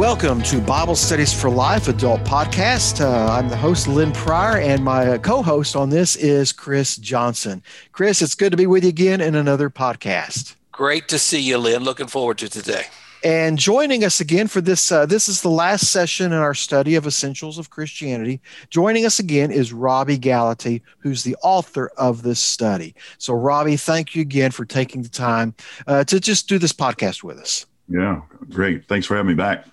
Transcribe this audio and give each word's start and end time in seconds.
Welcome 0.00 0.40
to 0.44 0.62
Bible 0.62 0.96
Studies 0.96 1.30
for 1.30 1.50
Life 1.50 1.86
Adult 1.86 2.24
Podcast. 2.24 3.04
Uh, 3.04 3.30
I'm 3.30 3.50
the 3.50 3.56
host, 3.56 3.86
Lynn 3.86 4.12
Pryor, 4.12 4.58
and 4.58 4.82
my 4.82 5.18
co 5.18 5.42
host 5.42 5.76
on 5.76 5.90
this 5.90 6.16
is 6.16 6.52
Chris 6.52 6.96
Johnson. 6.96 7.62
Chris, 7.92 8.22
it's 8.22 8.34
good 8.34 8.50
to 8.50 8.56
be 8.56 8.66
with 8.66 8.82
you 8.82 8.88
again 8.88 9.20
in 9.20 9.34
another 9.34 9.68
podcast. 9.68 10.54
Great 10.72 11.06
to 11.08 11.18
see 11.18 11.38
you, 11.38 11.58
Lynn. 11.58 11.84
Looking 11.84 12.06
forward 12.06 12.38
to 12.38 12.48
today. 12.48 12.84
And 13.22 13.58
joining 13.58 14.02
us 14.02 14.20
again 14.20 14.48
for 14.48 14.62
this, 14.62 14.90
uh, 14.90 15.04
this 15.04 15.28
is 15.28 15.42
the 15.42 15.50
last 15.50 15.92
session 15.92 16.32
in 16.32 16.38
our 16.38 16.54
study 16.54 16.94
of 16.94 17.06
essentials 17.06 17.58
of 17.58 17.68
Christianity. 17.68 18.40
Joining 18.70 19.04
us 19.04 19.18
again 19.18 19.50
is 19.50 19.70
Robbie 19.70 20.18
Gallaty, 20.18 20.80
who's 21.00 21.24
the 21.24 21.36
author 21.42 21.90
of 21.98 22.22
this 22.22 22.40
study. 22.40 22.94
So, 23.18 23.34
Robbie, 23.34 23.76
thank 23.76 24.14
you 24.14 24.22
again 24.22 24.50
for 24.50 24.64
taking 24.64 25.02
the 25.02 25.10
time 25.10 25.54
uh, 25.86 26.04
to 26.04 26.18
just 26.20 26.48
do 26.48 26.58
this 26.58 26.72
podcast 26.72 27.22
with 27.22 27.36
us. 27.36 27.66
Yeah, 27.86 28.22
great. 28.48 28.86
Thanks 28.86 29.06
for 29.06 29.14
having 29.14 29.28
me 29.28 29.34
back. 29.34 29.66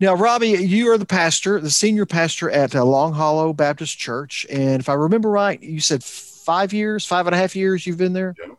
Now, 0.00 0.14
Robbie, 0.14 0.48
you 0.48 0.90
are 0.90 0.98
the 0.98 1.06
pastor, 1.06 1.60
the 1.60 1.70
senior 1.70 2.06
pastor 2.06 2.50
at 2.50 2.74
uh, 2.74 2.84
Long 2.84 3.12
Hollow 3.12 3.52
Baptist 3.52 3.98
Church. 3.98 4.46
And 4.50 4.80
if 4.80 4.88
I 4.88 4.94
remember 4.94 5.30
right, 5.30 5.62
you 5.62 5.80
said 5.80 6.02
five 6.02 6.72
years, 6.72 7.06
five 7.06 7.26
and 7.26 7.34
a 7.34 7.38
half 7.38 7.56
years 7.56 7.86
you've 7.86 7.98
been 7.98 8.12
there? 8.12 8.34
Yep. 8.38 8.58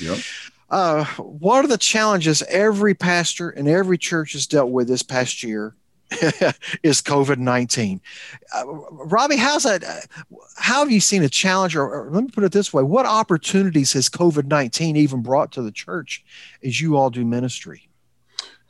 yep. 0.00 0.18
Uh, 0.68 1.04
what 1.16 1.64
are 1.64 1.68
the 1.68 1.78
challenges 1.78 2.42
every 2.48 2.94
pastor 2.94 3.50
and 3.50 3.68
every 3.68 3.98
church 3.98 4.32
has 4.32 4.46
dealt 4.46 4.70
with 4.70 4.88
this 4.88 5.02
past 5.02 5.42
year? 5.42 5.74
is 6.84 7.02
COVID 7.02 7.38
19. 7.38 8.00
Uh, 8.54 8.64
Robbie, 8.64 9.36
how's 9.36 9.64
that? 9.64 9.82
Uh, 9.82 10.36
how 10.56 10.78
have 10.78 10.90
you 10.90 11.00
seen 11.00 11.24
a 11.24 11.28
challenge, 11.28 11.74
or, 11.74 11.82
or, 11.82 12.10
let 12.12 12.22
me 12.22 12.30
put 12.30 12.44
it 12.44 12.52
this 12.52 12.72
way 12.72 12.84
what 12.84 13.06
opportunities 13.06 13.92
has 13.94 14.08
COVID 14.08 14.46
19 14.46 14.96
even 14.96 15.20
brought 15.20 15.50
to 15.52 15.62
the 15.62 15.72
church 15.72 16.24
as 16.62 16.80
you 16.80 16.96
all 16.96 17.10
do 17.10 17.24
ministry? 17.24 17.85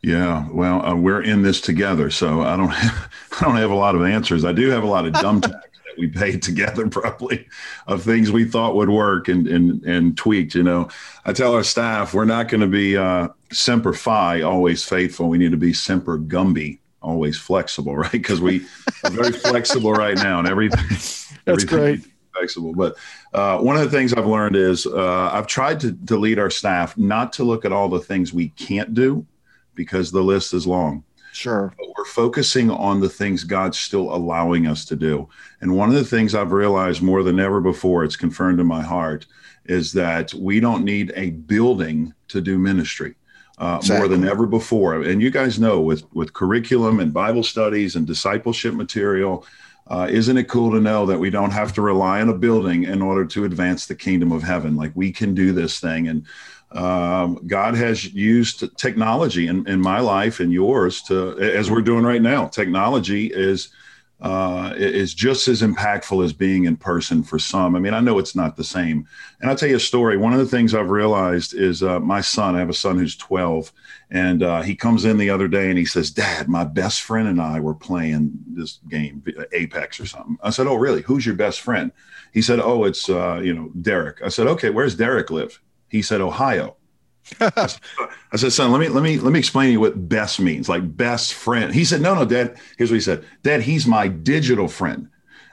Yeah, 0.06 0.46
well, 0.52 0.86
uh, 0.86 0.94
we're 0.94 1.22
in 1.22 1.42
this 1.42 1.60
together, 1.60 2.10
so 2.10 2.42
I 2.42 2.56
don't 2.56 2.68
have, 2.68 3.10
I 3.40 3.44
don't 3.44 3.56
have 3.56 3.72
a 3.72 3.74
lot 3.74 3.96
of 3.96 4.04
answers. 4.04 4.44
I 4.44 4.52
do 4.52 4.70
have 4.70 4.84
a 4.84 4.86
lot 4.86 5.04
of 5.04 5.12
dumb 5.14 5.40
tax 5.40 5.80
that 5.84 5.98
we 5.98 6.06
paid 6.06 6.42
together, 6.44 6.86
probably, 6.86 7.48
of 7.88 8.04
things 8.04 8.30
we 8.30 8.44
thought 8.44 8.76
would 8.76 8.88
work 8.88 9.26
and 9.26 9.48
and 9.48 9.82
and 9.82 10.16
tweaked. 10.16 10.54
You 10.54 10.62
know, 10.62 10.88
I 11.24 11.32
tell 11.32 11.54
our 11.54 11.64
staff 11.64 12.14
we're 12.14 12.24
not 12.24 12.46
going 12.46 12.60
to 12.60 12.68
be 12.68 12.96
uh, 12.96 13.30
semper 13.50 13.92
fi, 13.92 14.42
always 14.42 14.84
faithful. 14.84 15.28
We 15.28 15.38
need 15.38 15.50
to 15.50 15.56
be 15.56 15.72
semper 15.72 16.20
gumby, 16.20 16.78
always 17.02 17.36
flexible, 17.36 17.96
right? 17.96 18.12
Because 18.12 18.40
we 18.40 18.64
are 19.02 19.10
very 19.10 19.32
flexible 19.32 19.92
right 19.92 20.16
now, 20.16 20.38
and 20.38 20.46
everything. 20.46 20.86
That's 20.88 21.34
everything 21.48 21.78
great. 21.78 22.00
Flexible, 22.32 22.74
but 22.74 22.94
uh, 23.34 23.58
one 23.58 23.74
of 23.74 23.82
the 23.82 23.90
things 23.90 24.14
I've 24.14 24.26
learned 24.26 24.54
is 24.54 24.86
uh, 24.86 25.30
I've 25.32 25.48
tried 25.48 25.80
to, 25.80 25.92
to 26.06 26.16
lead 26.16 26.38
our 26.38 26.50
staff 26.50 26.96
not 26.96 27.32
to 27.32 27.44
look 27.44 27.64
at 27.64 27.72
all 27.72 27.88
the 27.88 27.98
things 27.98 28.32
we 28.32 28.50
can't 28.50 28.94
do, 28.94 29.26
because 29.76 30.10
the 30.10 30.22
list 30.22 30.54
is 30.54 30.66
long. 30.66 31.04
Sure. 31.32 31.72
But 31.78 31.88
we're 31.96 32.06
focusing 32.06 32.70
on 32.70 33.00
the 33.00 33.10
things 33.10 33.44
God's 33.44 33.78
still 33.78 34.14
allowing 34.14 34.66
us 34.66 34.86
to 34.86 34.96
do. 34.96 35.28
And 35.60 35.76
one 35.76 35.90
of 35.90 35.94
the 35.94 36.04
things 36.04 36.34
I've 36.34 36.52
realized 36.52 37.02
more 37.02 37.22
than 37.22 37.38
ever 37.38 37.60
before, 37.60 38.04
it's 38.04 38.16
confirmed 38.16 38.58
in 38.58 38.66
my 38.66 38.82
heart, 38.82 39.26
is 39.66 39.92
that 39.92 40.32
we 40.32 40.60
don't 40.60 40.84
need 40.84 41.12
a 41.14 41.30
building 41.30 42.14
to 42.28 42.40
do 42.40 42.58
ministry. 42.58 43.14
Uh, 43.58 43.78
exactly. 43.80 43.98
more 43.98 44.08
than 44.08 44.28
ever 44.28 44.46
before. 44.46 45.02
And 45.02 45.22
you 45.22 45.30
guys 45.30 45.58
know 45.58 45.80
with 45.80 46.04
with 46.12 46.34
curriculum 46.34 47.00
and 47.00 47.10
Bible 47.10 47.42
studies 47.42 47.96
and 47.96 48.06
discipleship 48.06 48.74
material, 48.74 49.46
uh, 49.86 50.08
isn't 50.10 50.36
it 50.36 50.48
cool 50.48 50.72
to 50.72 50.80
know 50.80 51.06
that 51.06 51.18
we 51.18 51.30
don't 51.30 51.52
have 51.52 51.72
to 51.74 51.80
rely 51.80 52.20
on 52.20 52.28
a 52.28 52.36
building 52.36 52.84
in 52.84 53.00
order 53.00 53.24
to 53.24 53.44
advance 53.46 53.86
the 53.86 53.94
kingdom 53.94 54.30
of 54.30 54.42
heaven? 54.42 54.76
Like 54.76 54.92
we 54.94 55.10
can 55.10 55.34
do 55.34 55.52
this 55.52 55.80
thing, 55.80 56.08
and 56.08 56.26
um, 56.72 57.40
God 57.46 57.74
has 57.76 58.12
used 58.12 58.76
technology 58.76 59.46
in, 59.46 59.66
in 59.68 59.80
my 59.80 60.00
life 60.00 60.40
and 60.40 60.52
yours 60.52 61.02
to, 61.02 61.38
as 61.38 61.70
we're 61.70 61.82
doing 61.82 62.04
right 62.04 62.22
now. 62.22 62.46
Technology 62.46 63.26
is 63.32 63.70
uh, 64.20 64.72
is 64.76 65.12
just 65.12 65.46
as 65.46 65.60
impactful 65.60 66.24
as 66.24 66.32
being 66.32 66.64
in 66.64 66.76
person 66.76 67.22
for 67.22 67.38
some. 67.38 67.76
I 67.76 67.80
mean, 67.80 67.92
I 67.92 68.00
know 68.00 68.18
it's 68.18 68.34
not 68.34 68.56
the 68.56 68.64
same. 68.64 69.06
And 69.40 69.50
I'll 69.50 69.56
tell 69.56 69.68
you 69.68 69.76
a 69.76 69.80
story. 69.80 70.16
One 70.16 70.32
of 70.32 70.38
the 70.38 70.46
things 70.46 70.74
I've 70.74 70.88
realized 70.88 71.52
is 71.52 71.82
uh, 71.82 72.00
my 72.00 72.22
son. 72.22 72.56
I 72.56 72.60
have 72.60 72.70
a 72.70 72.74
son 72.74 72.98
who's 72.98 73.14
12, 73.16 73.72
and 74.10 74.42
uh, 74.42 74.62
he 74.62 74.74
comes 74.74 75.04
in 75.04 75.18
the 75.18 75.28
other 75.28 75.48
day 75.48 75.68
and 75.68 75.78
he 75.78 75.84
says, 75.84 76.10
"Dad, 76.10 76.48
my 76.48 76.64
best 76.64 77.02
friend 77.02 77.28
and 77.28 77.40
I 77.40 77.60
were 77.60 77.74
playing 77.74 78.32
this 78.48 78.80
game, 78.88 79.22
Apex 79.52 80.00
or 80.00 80.06
something." 80.06 80.38
I 80.42 80.48
said, 80.48 80.66
"Oh, 80.66 80.76
really? 80.76 81.02
Who's 81.02 81.26
your 81.26 81.34
best 81.36 81.60
friend?" 81.60 81.92
He 82.32 82.40
said, 82.40 82.58
"Oh, 82.58 82.84
it's 82.84 83.10
uh, 83.10 83.40
you 83.44 83.52
know 83.52 83.70
Derek." 83.82 84.22
I 84.22 84.28
said, 84.28 84.46
"Okay, 84.46 84.70
where's 84.70 84.94
Derek 84.94 85.30
live?" 85.30 85.60
He 85.96 86.02
said 86.02 86.20
Ohio. 86.20 86.76
I 87.40 88.36
said, 88.36 88.52
son, 88.52 88.70
let 88.70 88.80
me 88.80 88.88
let 88.88 89.02
me 89.02 89.18
let 89.18 89.32
me 89.32 89.38
explain 89.38 89.68
to 89.68 89.72
you 89.72 89.80
what 89.80 90.10
best 90.10 90.38
means, 90.38 90.68
like 90.68 90.96
best 90.96 91.32
friend. 91.32 91.74
He 91.74 91.86
said, 91.86 92.02
no, 92.02 92.14
no, 92.14 92.26
dad. 92.26 92.58
Here's 92.76 92.90
what 92.90 92.96
he 92.96 93.00
said, 93.00 93.24
Dad, 93.42 93.62
he's 93.62 93.86
my 93.86 94.08
digital 94.08 94.68
friend. 94.68 95.08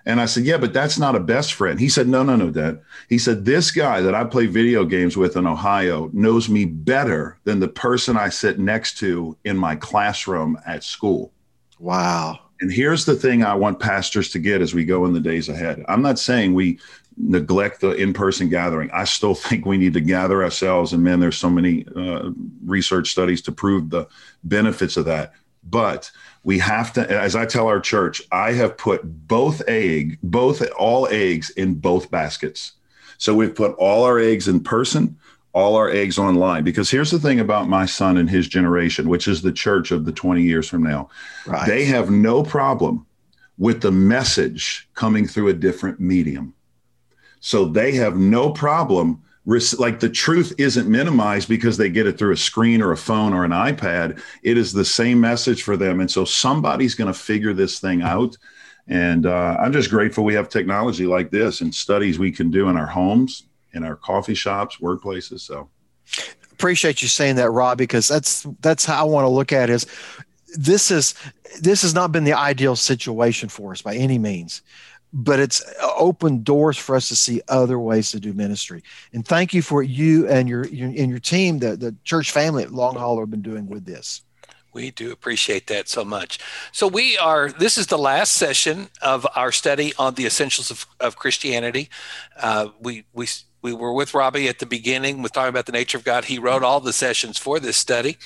And 0.05 0.19
I 0.19 0.25
said, 0.25 0.43
yeah, 0.43 0.57
but 0.57 0.73
that's 0.73 0.99
not 0.99 1.15
a 1.15 1.19
best 1.21 1.53
friend. 1.53 1.79
He 1.79 1.87
said, 1.87 2.09
no, 2.09 2.23
no, 2.23 2.35
no, 2.35 2.49
Dad. 2.49 2.81
He 3.07 3.17
said, 3.17 3.45
this 3.45 3.71
guy 3.71 4.01
that 4.01 4.13
I 4.13 4.25
play 4.25 4.47
video 4.47 4.83
games 4.83 5.15
with 5.15 5.37
in 5.37 5.47
Ohio 5.47 6.09
knows 6.11 6.49
me 6.49 6.65
better 6.65 7.37
than 7.45 7.61
the 7.61 7.69
person 7.69 8.17
I 8.17 8.27
sit 8.27 8.59
next 8.59 8.97
to 8.97 9.37
in 9.45 9.55
my 9.55 9.77
classroom 9.77 10.59
at 10.65 10.83
school. 10.83 11.31
Wow. 11.79 12.39
And 12.59 12.69
here's 12.69 13.05
the 13.05 13.15
thing 13.15 13.43
I 13.43 13.55
want 13.55 13.79
pastors 13.79 14.29
to 14.31 14.39
get 14.39 14.61
as 14.61 14.73
we 14.73 14.83
go 14.83 15.05
in 15.05 15.13
the 15.13 15.19
days 15.21 15.47
ahead. 15.47 15.83
I'm 15.87 16.01
not 16.01 16.19
saying 16.19 16.53
we 16.53 16.79
neglect 17.17 17.81
the 17.81 17.91
in-person 17.91 18.49
gathering. 18.49 18.89
I 18.91 19.03
still 19.05 19.35
think 19.35 19.65
we 19.65 19.77
need 19.77 19.93
to 19.93 20.01
gather 20.01 20.43
ourselves, 20.43 20.93
and 20.93 21.03
man, 21.03 21.19
there's 21.19 21.37
so 21.37 21.49
many 21.49 21.85
uh, 21.95 22.31
research 22.65 23.09
studies 23.09 23.41
to 23.43 23.51
prove 23.51 23.89
the 23.89 24.07
benefits 24.43 24.97
of 24.97 25.05
that. 25.05 25.33
But 25.69 26.11
we 26.43 26.59
have 26.59 26.91
to, 26.93 27.09
as 27.09 27.35
I 27.35 27.45
tell 27.45 27.67
our 27.67 27.79
church, 27.79 28.21
I 28.31 28.51
have 28.53 28.77
put 28.77 29.01
both 29.27 29.61
egg, 29.67 30.17
both 30.21 30.61
all 30.77 31.07
eggs 31.09 31.51
in 31.51 31.75
both 31.75 32.11
baskets. 32.11 32.73
So 33.17 33.33
we've 33.33 33.55
put 33.55 33.73
all 33.75 34.03
our 34.03 34.19
eggs 34.19 34.49
in 34.49 34.61
person, 34.61 35.17
all 35.53 35.75
our 35.75 35.89
eggs 35.89 36.17
online. 36.17 36.65
Because 36.65 36.91
here's 36.91 37.11
the 37.11 37.19
thing 37.19 37.39
about 37.39 37.69
my 37.69 37.85
son 37.85 38.17
and 38.17 38.29
his 38.29 38.47
generation, 38.47 39.07
which 39.07 39.27
is 39.27 39.41
the 39.41 39.53
church 39.53 39.91
of 39.91 40.03
the 40.03 40.11
20 40.11 40.41
years 40.41 40.67
from 40.67 40.83
now. 40.83 41.09
Right. 41.45 41.65
They 41.65 41.85
have 41.85 42.09
no 42.09 42.43
problem 42.43 43.05
with 43.57 43.81
the 43.81 43.91
message 43.91 44.89
coming 44.95 45.27
through 45.27 45.47
a 45.49 45.53
different 45.53 45.99
medium. 45.99 46.53
So 47.43 47.65
they 47.65 47.91
have 47.95 48.15
no 48.15 48.51
problem. 48.51 49.21
Like 49.45 49.99
the 49.99 50.09
truth 50.09 50.53
isn't 50.57 50.89
minimized 50.89 51.49
because 51.49 51.75
they 51.75 51.89
get 51.89 52.07
it 52.07 52.17
through 52.17 52.31
a 52.31 52.37
screen 52.37 52.81
or 52.81 52.93
a 52.93 52.97
phone 52.97 53.33
or 53.33 53.43
an 53.43 53.51
iPad. 53.51 54.21
It 54.43 54.57
is 54.57 54.71
the 54.71 54.85
same 54.85 55.19
message 55.19 55.61
for 55.61 55.75
them. 55.75 55.99
And 55.99 56.09
so 56.09 56.23
somebody's 56.23 56.95
going 56.95 57.11
to 57.11 57.19
figure 57.19 57.53
this 57.53 57.79
thing 57.79 58.01
out. 58.01 58.37
And 58.87 59.25
uh, 59.25 59.57
I'm 59.59 59.73
just 59.73 59.89
grateful 59.89 60.23
we 60.23 60.33
have 60.35 60.47
technology 60.47 61.05
like 61.05 61.31
this 61.31 61.59
and 61.59 61.75
studies 61.75 62.17
we 62.17 62.31
can 62.31 62.49
do 62.49 62.69
in 62.69 62.77
our 62.77 62.87
homes, 62.87 63.43
in 63.73 63.83
our 63.83 63.97
coffee 63.97 64.35
shops, 64.35 64.77
workplaces. 64.77 65.41
So 65.41 65.67
appreciate 66.53 67.01
you 67.01 67.09
saying 67.09 67.35
that, 67.35 67.51
Rob, 67.51 67.77
because 67.77 68.07
that's 68.07 68.47
that's 68.61 68.85
how 68.85 69.01
I 69.01 69.03
want 69.03 69.25
to 69.25 69.29
look 69.29 69.51
at 69.51 69.69
it 69.69 69.73
is 69.73 69.85
this 70.55 70.91
is 70.91 71.13
this 71.59 71.81
has 71.81 71.93
not 71.93 72.13
been 72.13 72.23
the 72.23 72.33
ideal 72.33 72.77
situation 72.77 73.49
for 73.49 73.73
us 73.73 73.81
by 73.81 73.95
any 73.95 74.17
means 74.17 74.61
but 75.13 75.39
it's 75.39 75.63
opened 75.81 76.43
doors 76.43 76.77
for 76.77 76.95
us 76.95 77.07
to 77.07 77.15
see 77.15 77.41
other 77.47 77.77
ways 77.77 78.09
to 78.11 78.19
do 78.19 78.33
ministry. 78.33 78.83
And 79.13 79.25
thank 79.25 79.53
you 79.53 79.61
for 79.61 79.83
you 79.83 80.27
and 80.27 80.49
your, 80.49 80.65
your 80.65 80.87
and 80.87 81.09
your 81.09 81.19
team, 81.19 81.59
the, 81.59 81.77
the 81.77 81.95
church 82.03 82.31
family 82.31 82.63
at 82.63 82.71
Long 82.71 82.95
Hollow 82.95 83.19
have 83.19 83.29
been 83.29 83.43
doing 83.43 83.67
with 83.67 83.85
this. 83.85 84.23
We 84.73 84.89
do 84.89 85.11
appreciate 85.11 85.67
that 85.67 85.87
so 85.87 86.03
much. 86.03 86.39
So 86.71 86.87
we 86.87 87.15
are. 87.19 87.51
This 87.51 87.77
is 87.77 87.87
the 87.87 87.97
last 87.97 88.31
session 88.31 88.89
of 89.03 89.27
our 89.35 89.51
study 89.51 89.93
on 89.99 90.15
the 90.15 90.25
essentials 90.25 90.71
of, 90.71 90.87
of 90.99 91.15
Christianity. 91.15 91.89
Uh, 92.35 92.69
we 92.81 93.05
we 93.13 93.27
we 93.61 93.71
were 93.71 93.93
with 93.93 94.15
Robbie 94.15 94.49
at 94.49 94.57
the 94.57 94.65
beginning 94.65 95.21
with 95.21 95.31
talking 95.31 95.49
about 95.49 95.67
the 95.67 95.71
nature 95.71 95.99
of 95.99 96.03
God. 96.03 96.25
He 96.25 96.39
wrote 96.39 96.63
all 96.63 96.79
the 96.79 96.91
sessions 96.91 97.37
for 97.37 97.59
this 97.59 97.77
study, 97.77 98.17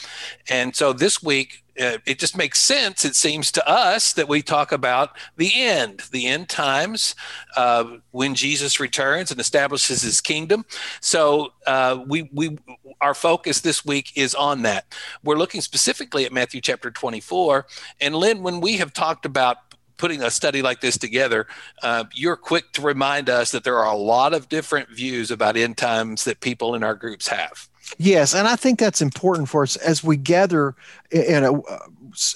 and 0.49 0.73
so 0.73 0.93
this 0.93 1.21
week 1.21 1.65
uh, 1.79 1.97
it 2.05 2.19
just 2.19 2.37
makes 2.37 2.59
sense, 2.59 3.05
it 3.05 3.15
seems 3.15 3.51
to 3.51 3.67
us, 3.67 4.13
that 4.13 4.27
we 4.27 4.41
talk 4.41 4.71
about 4.71 5.17
the 5.37 5.51
end, 5.55 6.03
the 6.11 6.27
end 6.27 6.49
times, 6.49 7.15
uh, 7.55 7.85
when 8.11 8.35
Jesus 8.35 8.79
returns 8.79 9.31
and 9.31 9.39
establishes 9.39 10.01
his 10.01 10.21
kingdom. 10.21 10.65
So 11.01 11.53
uh, 11.65 12.03
we, 12.07 12.29
we, 12.33 12.57
our 13.01 13.13
focus 13.13 13.61
this 13.61 13.85
week 13.85 14.11
is 14.15 14.33
on 14.33 14.63
that. 14.63 14.95
We're 15.23 15.37
looking 15.37 15.61
specifically 15.61 16.25
at 16.25 16.33
Matthew 16.33 16.61
chapter 16.61 16.91
24. 16.91 17.65
And 18.01 18.15
Lynn, 18.15 18.43
when 18.43 18.59
we 18.59 18.77
have 18.77 18.93
talked 18.93 19.25
about 19.25 19.57
putting 19.97 20.21
a 20.21 20.31
study 20.31 20.61
like 20.61 20.79
this 20.79 20.97
together, 20.97 21.47
uh, 21.83 22.05
you're 22.13 22.35
quick 22.35 22.71
to 22.73 22.81
remind 22.81 23.29
us 23.29 23.51
that 23.51 23.63
there 23.63 23.77
are 23.77 23.91
a 23.91 23.97
lot 23.97 24.33
of 24.33 24.47
different 24.47 24.89
views 24.89 25.31
about 25.31 25.57
end 25.57 25.77
times 25.77 26.23
that 26.23 26.39
people 26.39 26.75
in 26.75 26.83
our 26.83 26.95
groups 26.95 27.27
have. 27.27 27.67
Yes, 27.97 28.33
and 28.35 28.47
I 28.47 28.55
think 28.55 28.79
that's 28.79 29.01
important 29.01 29.49
for 29.49 29.63
us 29.63 29.75
as 29.77 30.03
we 30.03 30.17
gather 30.17 30.75
in 31.09 31.43
a, 31.43 31.53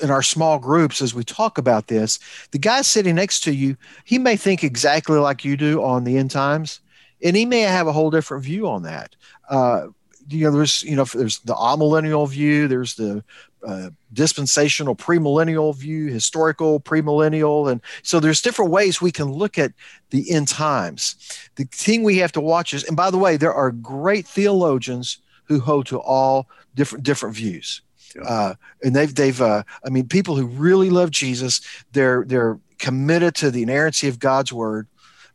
in 0.01 0.09
our 0.09 0.21
small 0.21 0.57
groups 0.59 1.01
as 1.01 1.13
we 1.13 1.23
talk 1.23 1.57
about 1.57 1.87
this. 1.87 2.19
The 2.51 2.57
guy 2.57 2.81
sitting 2.81 3.15
next 3.15 3.41
to 3.41 3.53
you, 3.53 3.75
he 4.05 4.17
may 4.17 4.37
think 4.37 4.63
exactly 4.63 5.17
like 5.17 5.43
you 5.43 5.57
do 5.57 5.83
on 5.83 6.03
the 6.03 6.17
end 6.17 6.31
times, 6.31 6.79
and 7.23 7.35
he 7.35 7.45
may 7.45 7.61
have 7.61 7.87
a 7.87 7.91
whole 7.91 8.09
different 8.09 8.43
view 8.43 8.67
on 8.67 8.83
that. 8.83 9.15
Uh, 9.49 9.87
you 10.29 10.45
know, 10.45 10.51
there's 10.51 10.83
you 10.83 10.95
know, 10.95 11.03
there's 11.03 11.39
the 11.39 11.55
amillennial 11.55 12.27
view, 12.29 12.67
there's 12.67 12.95
the 12.95 13.23
uh, 13.67 13.89
dispensational 14.13 14.95
premillennial 14.95 15.75
view, 15.75 16.07
historical 16.07 16.79
premillennial, 16.79 17.69
and 17.69 17.81
so 18.03 18.19
there's 18.19 18.41
different 18.41 18.71
ways 18.71 19.01
we 19.01 19.11
can 19.11 19.31
look 19.31 19.59
at 19.59 19.73
the 20.11 20.31
end 20.31 20.47
times. 20.47 21.15
The 21.55 21.65
thing 21.65 22.03
we 22.03 22.17
have 22.17 22.31
to 22.33 22.41
watch 22.41 22.73
is, 22.73 22.83
and 22.85 22.95
by 22.95 23.11
the 23.11 23.17
way, 23.17 23.35
there 23.37 23.53
are 23.53 23.71
great 23.71 24.25
theologians 24.25 25.19
who 25.43 25.59
hold 25.59 25.85
to 25.87 25.99
all 25.99 26.47
different 26.75 27.03
different 27.03 27.35
views. 27.35 27.81
Yeah. 28.15 28.23
Uh, 28.23 28.53
and 28.83 28.95
they've 28.95 29.13
they've 29.13 29.41
uh, 29.41 29.63
I 29.85 29.89
mean 29.89 30.07
people 30.07 30.35
who 30.35 30.45
really 30.45 30.89
love 30.89 31.11
Jesus 31.11 31.61
they're 31.91 32.25
they're 32.25 32.59
committed 32.79 33.35
to 33.35 33.51
the 33.51 33.63
inerrancy 33.63 34.07
of 34.07 34.19
God's 34.19 34.51
word 34.51 34.87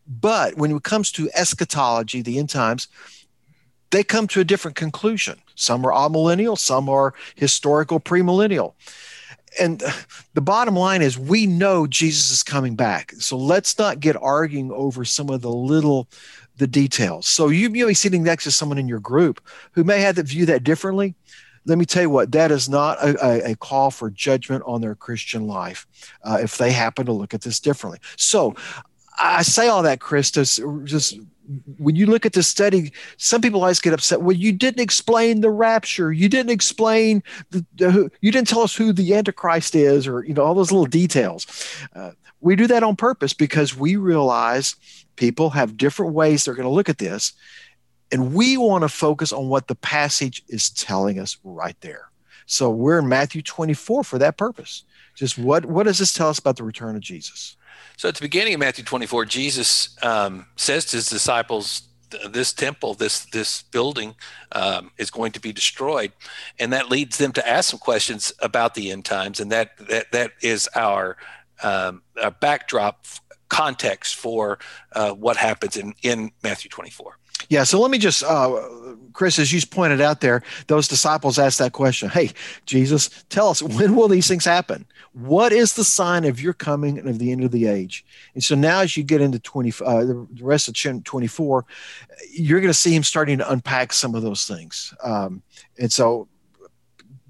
but 0.06 0.56
when 0.56 0.74
it 0.74 0.82
comes 0.82 1.10
to 1.12 1.30
eschatology 1.34 2.22
the 2.22 2.38
end 2.38 2.50
times 2.50 2.88
they 3.90 4.02
come 4.02 4.26
to 4.28 4.40
a 4.40 4.44
different 4.44 4.76
conclusion 4.76 5.38
some 5.54 5.84
are 5.86 5.92
amillennial 5.92 6.58
some 6.58 6.88
are 6.88 7.14
historical 7.34 8.00
premillennial 8.00 8.74
and 9.58 9.82
the 10.34 10.40
bottom 10.40 10.76
line 10.76 11.02
is 11.02 11.18
we 11.18 11.46
know 11.46 11.86
Jesus 11.86 12.30
is 12.30 12.42
coming 12.42 12.74
back 12.74 13.12
so 13.18 13.36
let's 13.36 13.78
not 13.78 14.00
get 14.00 14.16
arguing 14.20 14.70
over 14.72 15.04
some 15.04 15.30
of 15.30 15.40
the 15.40 15.50
little 15.50 16.08
the 16.56 16.66
details 16.66 17.28
so 17.28 17.48
you 17.48 17.70
may 17.70 17.84
be 17.84 17.94
sitting 17.94 18.22
next 18.22 18.44
to 18.44 18.50
someone 18.50 18.78
in 18.78 18.88
your 18.88 19.00
group 19.00 19.40
who 19.72 19.84
may 19.84 20.00
have 20.00 20.16
to 20.16 20.22
view 20.22 20.46
that 20.46 20.64
differently 20.64 21.14
let 21.66 21.78
me 21.78 21.84
tell 21.84 22.02
you 22.02 22.10
what, 22.10 22.32
that 22.32 22.52
is 22.52 22.68
not 22.68 22.96
a, 23.02 23.50
a 23.50 23.56
call 23.56 23.90
for 23.90 24.08
judgment 24.08 24.62
on 24.66 24.80
their 24.80 24.94
Christian 24.94 25.46
life 25.46 25.86
uh, 26.22 26.38
if 26.40 26.58
they 26.58 26.70
happen 26.70 27.06
to 27.06 27.12
look 27.12 27.34
at 27.34 27.42
this 27.42 27.58
differently. 27.60 27.98
So 28.16 28.54
I 29.18 29.42
say 29.42 29.68
all 29.68 29.82
that, 29.82 30.00
Chris, 30.00 30.30
to 30.32 30.82
just 30.84 31.18
when 31.78 31.94
you 31.94 32.06
look 32.06 32.26
at 32.26 32.32
the 32.32 32.42
study, 32.42 32.92
some 33.18 33.40
people 33.40 33.60
always 33.60 33.80
get 33.80 33.92
upset. 33.92 34.22
Well, 34.22 34.36
you 34.36 34.52
didn't 34.52 34.80
explain 34.80 35.40
the 35.40 35.50
rapture. 35.50 36.12
You 36.12 36.28
didn't 36.28 36.50
explain 36.50 37.22
the, 37.50 37.64
the 37.76 38.10
you 38.20 38.32
didn't 38.32 38.48
tell 38.48 38.62
us 38.62 38.74
who 38.74 38.92
the 38.92 39.14
Antichrist 39.14 39.74
is, 39.74 40.06
or 40.06 40.24
you 40.24 40.34
know 40.34 40.42
all 40.42 40.54
those 40.54 40.72
little 40.72 40.86
details. 40.86 41.46
Uh, 41.94 42.12
we 42.40 42.56
do 42.56 42.66
that 42.66 42.82
on 42.82 42.96
purpose 42.96 43.32
because 43.32 43.76
we 43.76 43.96
realize 43.96 44.76
people 45.16 45.50
have 45.50 45.76
different 45.76 46.12
ways 46.14 46.44
they're 46.44 46.54
going 46.54 46.68
to 46.68 46.74
look 46.74 46.88
at 46.88 46.98
this, 46.98 47.32
and 48.12 48.34
we 48.34 48.56
want 48.56 48.82
to 48.82 48.88
focus 48.88 49.32
on 49.32 49.48
what 49.48 49.68
the 49.68 49.74
passage 49.74 50.42
is 50.48 50.70
telling 50.70 51.18
us 51.18 51.38
right 51.42 51.76
there. 51.80 52.10
So 52.46 52.70
we're 52.70 53.00
in 53.00 53.08
Matthew 53.08 53.42
24 53.42 54.04
for 54.04 54.18
that 54.18 54.36
purpose. 54.36 54.84
Just 55.16 55.38
what, 55.38 55.64
what 55.64 55.84
does 55.84 55.98
this 55.98 56.12
tell 56.12 56.28
us 56.28 56.38
about 56.38 56.56
the 56.56 56.62
return 56.62 56.94
of 56.94 57.02
Jesus? 57.02 57.56
So 57.96 58.08
at 58.08 58.14
the 58.14 58.20
beginning 58.20 58.54
of 58.54 58.60
Matthew 58.60 58.84
24, 58.84 59.24
Jesus 59.24 59.96
um, 60.02 60.46
says 60.56 60.84
to 60.86 60.98
his 60.98 61.08
disciples, 61.08 61.88
this 62.30 62.52
temple, 62.52 62.94
this 62.94 63.24
this 63.26 63.62
building, 63.62 64.14
um, 64.52 64.90
is 64.98 65.10
going 65.10 65.32
to 65.32 65.40
be 65.40 65.52
destroyed, 65.52 66.12
and 66.58 66.72
that 66.72 66.88
leads 66.88 67.18
them 67.18 67.32
to 67.32 67.48
ask 67.48 67.70
some 67.70 67.78
questions 67.78 68.32
about 68.40 68.74
the 68.74 68.90
end 68.90 69.04
times, 69.04 69.40
and 69.40 69.50
that 69.50 69.76
that 69.88 70.12
that 70.12 70.32
is 70.40 70.68
our, 70.74 71.16
um, 71.62 72.02
our 72.22 72.30
backdrop 72.30 73.06
context 73.48 74.16
for 74.16 74.58
uh, 74.92 75.12
what 75.12 75.36
happens 75.36 75.76
in 75.76 75.94
in 76.02 76.30
Matthew 76.42 76.68
24. 76.70 77.16
Yeah, 77.48 77.64
so 77.64 77.80
let 77.80 77.90
me 77.90 77.98
just, 77.98 78.24
uh, 78.24 78.60
Chris, 79.12 79.38
as 79.38 79.52
you 79.52 79.60
pointed 79.66 80.00
out 80.00 80.20
there, 80.20 80.42
those 80.66 80.88
disciples 80.88 81.38
asked 81.38 81.58
that 81.58 81.72
question 81.72 82.08
Hey, 82.08 82.30
Jesus, 82.64 83.10
tell 83.28 83.48
us, 83.48 83.62
when 83.62 83.94
will 83.94 84.08
these 84.08 84.26
things 84.26 84.44
happen? 84.44 84.86
What 85.12 85.52
is 85.52 85.74
the 85.74 85.84
sign 85.84 86.24
of 86.24 86.40
your 86.40 86.52
coming 86.52 86.98
and 86.98 87.08
of 87.08 87.18
the 87.18 87.32
end 87.32 87.44
of 87.44 87.50
the 87.50 87.66
age? 87.66 88.04
And 88.34 88.42
so 88.42 88.54
now, 88.54 88.80
as 88.80 88.96
you 88.96 89.04
get 89.04 89.20
into 89.20 89.38
20, 89.38 89.72
uh, 89.84 90.04
the 90.04 90.26
rest 90.40 90.68
of 90.68 91.04
24, 91.04 91.64
you're 92.32 92.60
going 92.60 92.72
to 92.72 92.74
see 92.74 92.94
him 92.94 93.02
starting 93.02 93.38
to 93.38 93.50
unpack 93.50 93.92
some 93.92 94.14
of 94.14 94.22
those 94.22 94.46
things. 94.46 94.92
Um, 95.02 95.42
and 95.78 95.92
so, 95.92 96.28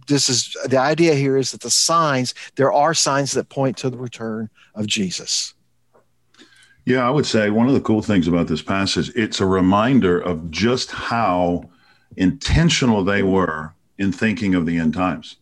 this 0.06 0.28
is 0.28 0.56
the 0.66 0.78
idea 0.78 1.14
here 1.14 1.36
is 1.36 1.52
that 1.52 1.60
the 1.60 1.70
signs, 1.70 2.34
there 2.56 2.72
are 2.72 2.94
signs 2.94 3.32
that 3.32 3.48
point 3.48 3.76
to 3.78 3.90
the 3.90 3.98
return 3.98 4.50
of 4.74 4.86
Jesus. 4.86 5.54
Yeah, 6.84 7.06
I 7.06 7.10
would 7.10 7.26
say 7.26 7.50
one 7.50 7.66
of 7.66 7.74
the 7.74 7.80
cool 7.80 8.02
things 8.02 8.28
about 8.28 8.46
this 8.46 8.62
passage, 8.62 9.10
it's 9.16 9.40
a 9.40 9.46
reminder 9.46 10.20
of 10.20 10.50
just 10.50 10.90
how 10.92 11.64
intentional 12.16 13.02
they 13.02 13.22
were 13.22 13.74
in 13.98 14.12
thinking 14.12 14.54
of 14.54 14.66
the 14.66 14.78
end 14.78 14.94
times. 14.94 15.36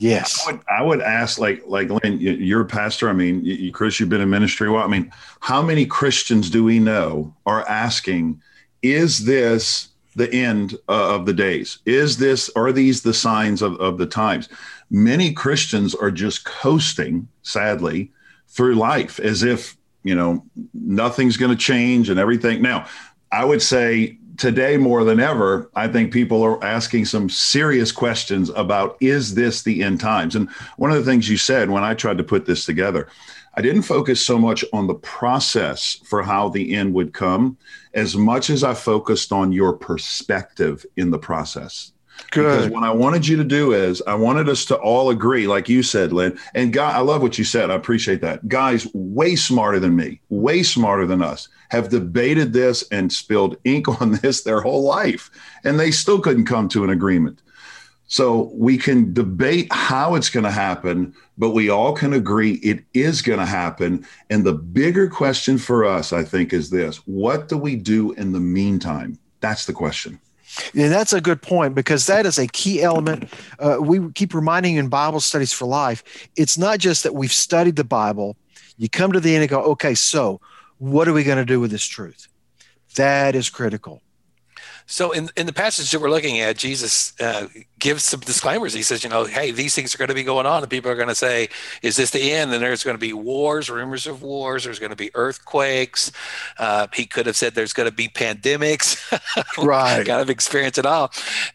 Yes, 0.00 0.44
I 0.46 0.52
would, 0.52 0.60
I 0.68 0.82
would 0.82 1.00
ask, 1.00 1.38
like, 1.38 1.62
like 1.64 1.88
Lynn, 1.88 2.18
you're 2.20 2.62
a 2.62 2.66
pastor. 2.66 3.08
I 3.08 3.12
mean, 3.12 3.44
you, 3.44 3.70
Chris, 3.70 4.00
you've 4.00 4.08
been 4.08 4.20
in 4.20 4.28
ministry. 4.28 4.68
Well, 4.68 4.82
I 4.82 4.88
mean, 4.88 5.12
how 5.40 5.62
many 5.62 5.86
Christians 5.86 6.50
do 6.50 6.64
we 6.64 6.80
know 6.80 7.32
are 7.46 7.66
asking, 7.68 8.42
"Is 8.82 9.24
this 9.24 9.91
the 10.14 10.32
end 10.32 10.74
uh, 10.88 11.14
of 11.14 11.26
the 11.26 11.32
days? 11.32 11.78
Is 11.86 12.18
this 12.18 12.50
are 12.56 12.72
these 12.72 13.02
the 13.02 13.14
signs 13.14 13.62
of, 13.62 13.76
of 13.80 13.98
the 13.98 14.06
times?" 14.06 14.48
Many 14.90 15.32
Christians 15.32 15.94
are 15.94 16.10
just 16.10 16.44
coasting, 16.44 17.28
sadly, 17.42 18.12
through 18.48 18.74
life 18.74 19.18
as 19.18 19.42
if 19.42 19.76
you 20.02 20.14
know, 20.14 20.44
nothing's 20.74 21.36
going 21.36 21.50
to 21.50 21.56
change 21.56 22.08
and 22.08 22.18
everything. 22.18 22.62
Now, 22.62 22.86
I 23.30 23.44
would 23.44 23.62
say 23.62 24.18
today 24.36 24.76
more 24.76 25.04
than 25.04 25.20
ever, 25.20 25.70
I 25.74 25.88
think 25.88 26.12
people 26.12 26.42
are 26.42 26.62
asking 26.64 27.04
some 27.04 27.28
serious 27.28 27.92
questions 27.92 28.50
about 28.50 28.96
is 29.00 29.34
this 29.34 29.62
the 29.62 29.82
end 29.82 30.00
times? 30.00 30.34
And 30.34 30.50
one 30.76 30.90
of 30.90 30.96
the 30.96 31.10
things 31.10 31.28
you 31.28 31.36
said 31.36 31.70
when 31.70 31.84
I 31.84 31.94
tried 31.94 32.18
to 32.18 32.24
put 32.24 32.46
this 32.46 32.64
together, 32.64 33.08
I 33.54 33.60
didn't 33.60 33.82
focus 33.82 34.24
so 34.24 34.38
much 34.38 34.64
on 34.72 34.86
the 34.86 34.94
process 34.94 36.00
for 36.04 36.22
how 36.22 36.48
the 36.48 36.74
end 36.74 36.94
would 36.94 37.12
come 37.12 37.58
as 37.94 38.16
much 38.16 38.48
as 38.48 38.64
I 38.64 38.74
focused 38.74 39.32
on 39.32 39.52
your 39.52 39.74
perspective 39.74 40.86
in 40.96 41.10
the 41.10 41.18
process. 41.18 41.92
Good. 42.30 42.42
Because 42.42 42.68
what 42.70 42.82
I 42.82 42.90
wanted 42.90 43.26
you 43.26 43.36
to 43.36 43.44
do 43.44 43.72
is 43.72 44.02
I 44.06 44.14
wanted 44.14 44.48
us 44.48 44.64
to 44.66 44.76
all 44.76 45.10
agree, 45.10 45.46
like 45.46 45.68
you 45.68 45.82
said, 45.82 46.12
Lynn. 46.12 46.38
And 46.54 46.72
guy, 46.72 46.92
I 46.92 47.00
love 47.00 47.22
what 47.22 47.38
you 47.38 47.44
said. 47.44 47.70
I 47.70 47.74
appreciate 47.74 48.20
that. 48.20 48.48
Guys 48.48 48.86
way 48.94 49.36
smarter 49.36 49.78
than 49.78 49.96
me, 49.96 50.20
way 50.28 50.62
smarter 50.62 51.06
than 51.06 51.22
us, 51.22 51.48
have 51.70 51.88
debated 51.88 52.52
this 52.52 52.84
and 52.90 53.12
spilled 53.12 53.56
ink 53.64 53.88
on 54.00 54.12
this 54.12 54.42
their 54.42 54.60
whole 54.60 54.82
life. 54.82 55.30
And 55.64 55.78
they 55.78 55.90
still 55.90 56.20
couldn't 56.20 56.46
come 56.46 56.68
to 56.70 56.84
an 56.84 56.90
agreement. 56.90 57.42
So 58.12 58.50
we 58.52 58.76
can 58.76 59.14
debate 59.14 59.68
how 59.70 60.16
it's 60.16 60.28
going 60.28 60.44
to 60.44 60.50
happen, 60.50 61.14
but 61.38 61.52
we 61.52 61.70
all 61.70 61.94
can 61.94 62.12
agree 62.12 62.56
it 62.56 62.84
is 62.92 63.22
going 63.22 63.38
to 63.38 63.46
happen. 63.46 64.06
And 64.28 64.44
the 64.44 64.52
bigger 64.52 65.08
question 65.08 65.56
for 65.56 65.86
us, 65.86 66.12
I 66.12 66.22
think, 66.22 66.52
is 66.52 66.68
this 66.68 66.98
what 67.06 67.48
do 67.48 67.56
we 67.56 67.74
do 67.74 68.12
in 68.12 68.32
the 68.32 68.38
meantime? 68.38 69.18
That's 69.40 69.64
the 69.64 69.72
question. 69.72 70.20
Yeah, 70.74 70.88
that's 70.90 71.14
a 71.14 71.22
good 71.22 71.40
point 71.40 71.74
because 71.74 72.04
that 72.04 72.26
is 72.26 72.38
a 72.38 72.46
key 72.48 72.82
element. 72.82 73.30
Uh, 73.58 73.78
we 73.80 74.12
keep 74.12 74.34
reminding 74.34 74.74
you 74.74 74.80
in 74.80 74.88
Bible 74.88 75.20
studies 75.20 75.54
for 75.54 75.64
life. 75.64 76.28
It's 76.36 76.58
not 76.58 76.80
just 76.80 77.04
that 77.04 77.14
we've 77.14 77.32
studied 77.32 77.76
the 77.76 77.84
Bible. 77.84 78.36
You 78.76 78.90
come 78.90 79.12
to 79.12 79.20
the 79.20 79.34
end 79.34 79.44
and 79.44 79.50
go, 79.50 79.62
okay, 79.72 79.94
so 79.94 80.38
what 80.76 81.08
are 81.08 81.14
we 81.14 81.24
going 81.24 81.38
to 81.38 81.46
do 81.46 81.60
with 81.60 81.70
this 81.70 81.86
truth? 81.86 82.28
That 82.96 83.34
is 83.34 83.48
critical. 83.48 84.02
So 84.86 85.12
in, 85.12 85.30
in 85.36 85.46
the 85.46 85.52
passage 85.52 85.90
that 85.90 86.00
we're 86.00 86.10
looking 86.10 86.40
at, 86.40 86.56
Jesus 86.56 87.12
uh, 87.20 87.48
gives 87.78 88.04
some 88.04 88.20
disclaimers. 88.20 88.72
He 88.72 88.82
says, 88.82 89.02
you 89.04 89.10
know, 89.10 89.24
hey, 89.24 89.50
these 89.50 89.74
things 89.74 89.94
are 89.94 89.98
going 89.98 90.08
to 90.08 90.14
be 90.14 90.24
going 90.24 90.46
on, 90.46 90.62
and 90.62 90.70
people 90.70 90.90
are 90.90 90.96
going 90.96 91.08
to 91.08 91.14
say, 91.14 91.48
is 91.82 91.96
this 91.96 92.10
the 92.10 92.32
end? 92.32 92.52
And 92.52 92.62
there's 92.62 92.84
going 92.84 92.96
to 92.96 93.00
be 93.00 93.12
wars, 93.12 93.70
rumors 93.70 94.06
of 94.06 94.22
wars. 94.22 94.64
There's 94.64 94.78
going 94.78 94.90
to 94.90 94.96
be 94.96 95.10
earthquakes. 95.14 96.12
Uh, 96.58 96.86
he 96.92 97.06
could 97.06 97.26
have 97.26 97.36
said 97.36 97.54
there's 97.54 97.72
going 97.72 97.88
to 97.88 97.94
be 97.94 98.08
pandemics. 98.08 98.98
right. 99.64 100.06
kind 100.06 100.20
of 100.20 100.30
experience 100.30 100.78
it 100.78 100.86
all. 100.86 101.12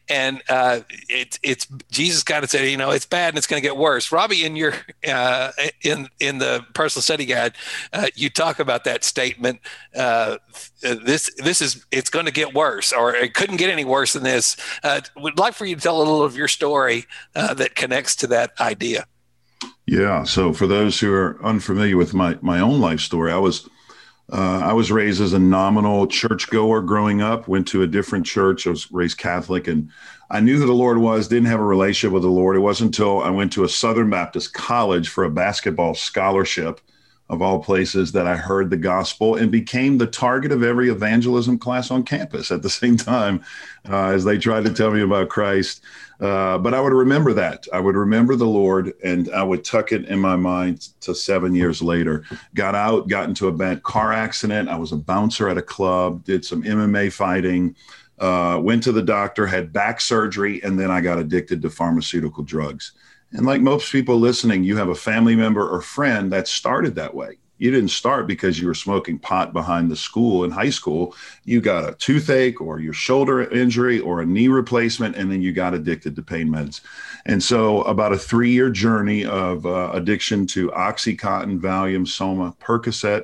And 0.09 0.41
uh, 0.49 0.81
it's 1.09 1.39
it's 1.43 1.67
Jesus 1.91 2.23
kind 2.23 2.43
of 2.43 2.49
said, 2.49 2.69
you 2.69 2.77
know, 2.77 2.91
it's 2.91 3.05
bad 3.05 3.29
and 3.29 3.37
it's 3.37 3.47
going 3.47 3.61
to 3.61 3.67
get 3.67 3.77
worse. 3.77 4.11
Robbie, 4.11 4.45
in 4.45 4.55
your 4.55 4.73
uh, 5.07 5.51
in 5.81 6.07
in 6.19 6.37
the 6.37 6.65
personal 6.73 7.01
study 7.01 7.25
guide, 7.25 7.53
uh, 7.93 8.07
you 8.15 8.29
talk 8.29 8.59
about 8.59 8.83
that 8.85 9.03
statement. 9.03 9.59
Uh, 9.95 10.37
this 10.81 11.29
this 11.37 11.61
is 11.61 11.85
it's 11.91 12.09
going 12.09 12.25
to 12.25 12.31
get 12.31 12.53
worse, 12.53 12.93
or 12.93 13.13
it 13.15 13.33
couldn't 13.33 13.57
get 13.57 13.69
any 13.69 13.85
worse 13.85 14.13
than 14.13 14.23
this. 14.23 14.57
Uh, 14.83 15.01
would 15.17 15.37
like 15.37 15.53
for 15.53 15.65
you 15.65 15.75
to 15.75 15.81
tell 15.81 15.97
a 15.97 15.99
little 15.99 16.23
of 16.23 16.35
your 16.35 16.47
story 16.47 17.05
uh, 17.35 17.53
that 17.53 17.75
connects 17.75 18.15
to 18.17 18.27
that 18.27 18.53
idea. 18.59 19.05
Yeah. 19.85 20.23
So 20.23 20.53
for 20.53 20.67
those 20.67 20.99
who 20.99 21.13
are 21.13 21.39
unfamiliar 21.43 21.97
with 21.97 22.13
my 22.13 22.37
my 22.41 22.59
own 22.59 22.79
life 22.79 22.99
story, 22.99 23.31
I 23.31 23.37
was 23.37 23.67
uh, 24.31 24.61
I 24.63 24.73
was 24.73 24.91
raised 24.91 25.21
as 25.21 25.33
a 25.33 25.39
nominal 25.39 26.05
churchgoer 26.07 26.81
growing 26.81 27.21
up. 27.21 27.47
Went 27.47 27.67
to 27.69 27.83
a 27.83 27.87
different 27.87 28.25
church. 28.25 28.67
I 28.67 28.71
was 28.71 28.91
raised 28.91 29.17
Catholic, 29.17 29.67
and 29.67 29.89
I 30.29 30.41
knew 30.41 30.57
who 30.57 30.65
the 30.65 30.73
Lord 30.73 30.97
was. 30.97 31.27
Didn't 31.27 31.47
have 31.47 31.61
a 31.61 31.65
relationship 31.65 32.13
with 32.13 32.23
the 32.23 32.29
Lord. 32.29 32.57
It 32.57 32.59
wasn't 32.59 32.89
until 32.89 33.21
I 33.21 33.29
went 33.29 33.53
to 33.53 33.63
a 33.63 33.69
Southern 33.69 34.09
Baptist 34.09 34.53
college 34.53 35.07
for 35.07 35.23
a 35.23 35.31
basketball 35.31 35.95
scholarship 35.95 36.81
of 37.29 37.41
all 37.41 37.59
places 37.59 38.13
that 38.13 38.25
I 38.25 38.37
heard 38.37 38.69
the 38.69 38.77
gospel 38.77 39.35
and 39.35 39.51
became 39.51 39.97
the 39.97 40.07
target 40.07 40.51
of 40.51 40.63
every 40.63 40.89
evangelism 40.89 41.59
class 41.59 41.91
on 41.91 42.03
campus 42.03 42.51
at 42.51 42.61
the 42.61 42.69
same 42.81 42.97
time 42.97 43.43
uh, 43.89 44.07
as 44.07 44.23
they 44.23 44.37
tried 44.37 44.65
to 44.65 44.73
tell 44.73 44.91
me 44.91 45.01
about 45.01 45.29
Christ. 45.29 45.81
Uh, 46.19 46.57
but 46.57 46.73
I 46.73 46.81
would 46.81 46.93
remember 46.93 47.33
that. 47.33 47.67
I 47.71 47.79
would 47.79 47.95
remember 47.95 48.35
the 48.35 48.47
Lord 48.47 48.93
and 49.03 49.29
I 49.31 49.43
would 49.43 49.63
tuck 49.63 49.91
it 49.91 50.05
in 50.05 50.19
my 50.19 50.35
mind 50.35 50.89
to 51.01 51.13
seven 51.13 51.53
years 51.53 51.81
later. 51.81 52.23
Got 52.55 52.75
out, 52.75 53.07
got 53.07 53.29
into 53.29 53.47
a 53.47 53.51
bad 53.51 53.83
car 53.83 54.13
accident. 54.13 54.69
I 54.69 54.77
was 54.77 54.93
a 54.93 54.97
bouncer 54.97 55.49
at 55.49 55.57
a 55.57 55.61
club, 55.61 56.23
did 56.23 56.43
some 56.43 56.63
MMA 56.63 57.11
fighting. 57.11 57.75
Uh, 58.17 58.59
went 58.63 58.81
to 58.81 58.91
the 58.91 59.03
doctor, 59.03 59.45
had 59.45 59.71
back 59.71 60.01
surgery, 60.01 60.59
and 60.63 60.79
then 60.79 60.89
I 60.89 61.01
got 61.01 61.19
addicted 61.19 61.61
to 61.61 61.69
pharmaceutical 61.69 62.43
drugs 62.43 62.93
And 63.31 63.45
like 63.45 63.61
most 63.61 63.91
people 63.91 64.17
listening, 64.17 64.63
you 64.63 64.77
have 64.77 64.89
a 64.89 64.95
family 64.95 65.35
member 65.35 65.67
or 65.67 65.81
friend 65.81 66.31
that 66.31 66.47
started 66.47 66.95
that 66.95 67.13
way. 67.13 67.37
You 67.57 67.71
didn't 67.71 67.89
start 67.89 68.27
because 68.27 68.59
you 68.59 68.67
were 68.67 68.75
smoking 68.75 69.17
pot 69.17 69.51
behind 69.51 69.89
the 69.89 69.95
school 69.95 70.43
in 70.43 70.51
high 70.51 70.69
school. 70.69 71.15
You 71.43 71.59
got 71.59 71.89
a 71.89 71.95
toothache 71.95 72.61
or 72.61 72.79
your 72.79 72.93
shoulder 72.93 73.49
injury 73.49 73.99
or 73.99 74.21
a 74.21 74.25
knee 74.25 74.47
replacement, 74.47 75.15
and 75.15 75.31
then 75.31 75.41
you 75.41 75.53
got 75.53 75.73
addicted 75.73 76.15
to 76.15 76.21
pain 76.21 76.49
meds. 76.49 76.81
And 77.25 77.41
so, 77.41 77.81
about 77.83 78.13
a 78.13 78.17
three 78.17 78.51
year 78.51 78.69
journey 78.69 79.25
of 79.25 79.65
uh, 79.65 79.89
addiction 79.93 80.45
to 80.47 80.69
Oxycontin, 80.69 81.59
Valium, 81.59 82.07
Soma, 82.07 82.55
Percocet. 82.61 83.23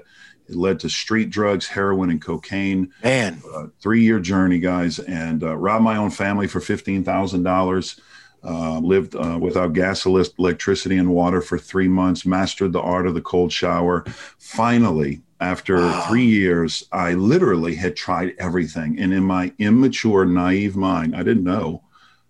It 0.50 0.56
led 0.56 0.80
to 0.82 0.90
street 0.90 1.30
drugs, 1.30 1.68
heroin, 1.68 2.10
and 2.10 2.22
cocaine. 2.22 2.92
Man, 3.04 3.42
uh, 3.54 3.68
three 3.80 4.02
year 4.02 4.20
journey, 4.20 4.60
guys, 4.60 5.00
and 5.00 5.44
uh, 5.44 5.56
robbed 5.56 5.86
my 5.86 5.96
own 5.96 6.10
family 6.10 6.48
for 6.48 6.60
fifteen 6.60 7.04
thousand 7.04 7.44
dollars. 7.44 8.02
Uh, 8.46 8.78
lived 8.80 9.16
uh, 9.16 9.38
without 9.40 9.72
gas, 9.72 10.06
electricity, 10.06 10.98
and 10.98 11.10
water 11.10 11.40
for 11.40 11.58
three 11.58 11.88
months, 11.88 12.26
mastered 12.26 12.74
the 12.74 12.82
art 12.82 13.08
of 13.08 13.14
the 13.14 13.22
cold 13.22 13.54
shower. 13.54 14.04
Finally, 14.38 15.22
after 15.40 15.78
wow. 15.78 16.06
three 16.08 16.26
years, 16.26 16.84
I 16.92 17.14
literally 17.14 17.76
had 17.76 17.96
tried 17.96 18.34
everything. 18.40 19.00
And 19.00 19.14
in 19.14 19.24
my 19.24 19.54
immature, 19.60 20.26
naive 20.26 20.76
mind, 20.76 21.16
I 21.16 21.24
didn't 21.24 21.46
know 21.46 21.84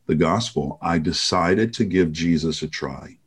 the 0.05 0.15
gospel. 0.15 0.77
I 0.82 1.00
decided 1.00 1.74
to 1.74 1.86
give 1.86 2.12
Jesus 2.12 2.62
a 2.62 2.67
try. 2.67 3.17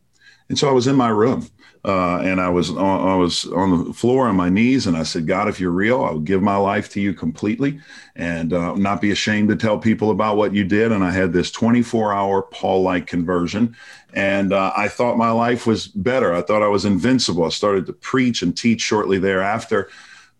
And 0.49 0.59
so 0.59 0.69
I 0.69 0.73
was 0.73 0.87
in 0.87 0.97
my 0.97 1.09
room 1.09 1.49
uh, 1.87 2.19
and 2.19 2.41
I 2.41 2.49
was 2.49 2.71
on, 2.71 3.09
I 3.09 3.15
was 3.15 3.47
on 3.47 3.87
the 3.87 3.93
floor 3.93 4.27
on 4.27 4.35
my 4.35 4.49
knees, 4.49 4.89
and 4.89 4.97
I 4.97 5.05
said, 5.05 5.29
"God, 5.29 5.49
if 5.49 5.61
you're 5.61 5.71
real, 5.71 6.03
I'll 6.05 6.19
give 6.19 6.43
my 6.43 6.57
life 6.57 6.91
to 6.91 7.01
you 7.01 7.15
completely, 7.15 7.79
and 8.17 8.53
uh, 8.53 8.75
not 8.75 9.01
be 9.01 9.13
ashamed 9.13 9.51
to 9.51 9.57
tell 9.57 9.79
people 9.79 10.11
about 10.11 10.37
what 10.37 10.53
you 10.53 10.65
did." 10.65 10.91
And 10.91 11.05
I 11.05 11.13
had 11.13 11.33
this 11.33 11.53
24-hour 11.53 12.43
Paul-like 12.43 13.07
conversion, 13.07 13.77
and 14.13 14.53
uh, 14.53 14.73
I 14.77 14.89
thought 14.89 15.17
my 15.17 15.31
life 15.31 15.65
was 15.65 15.87
better. 15.87 16.35
I 16.35 16.43
thought 16.43 16.65
I 16.65 16.69
was 16.69 16.85
invincible. 16.85 17.45
I 17.45 17.51
started 17.51 17.87
to 17.87 17.93
preach 17.93 18.43
and 18.43 18.57
teach 18.57 18.81
shortly 18.81 19.19
thereafter. 19.19 19.89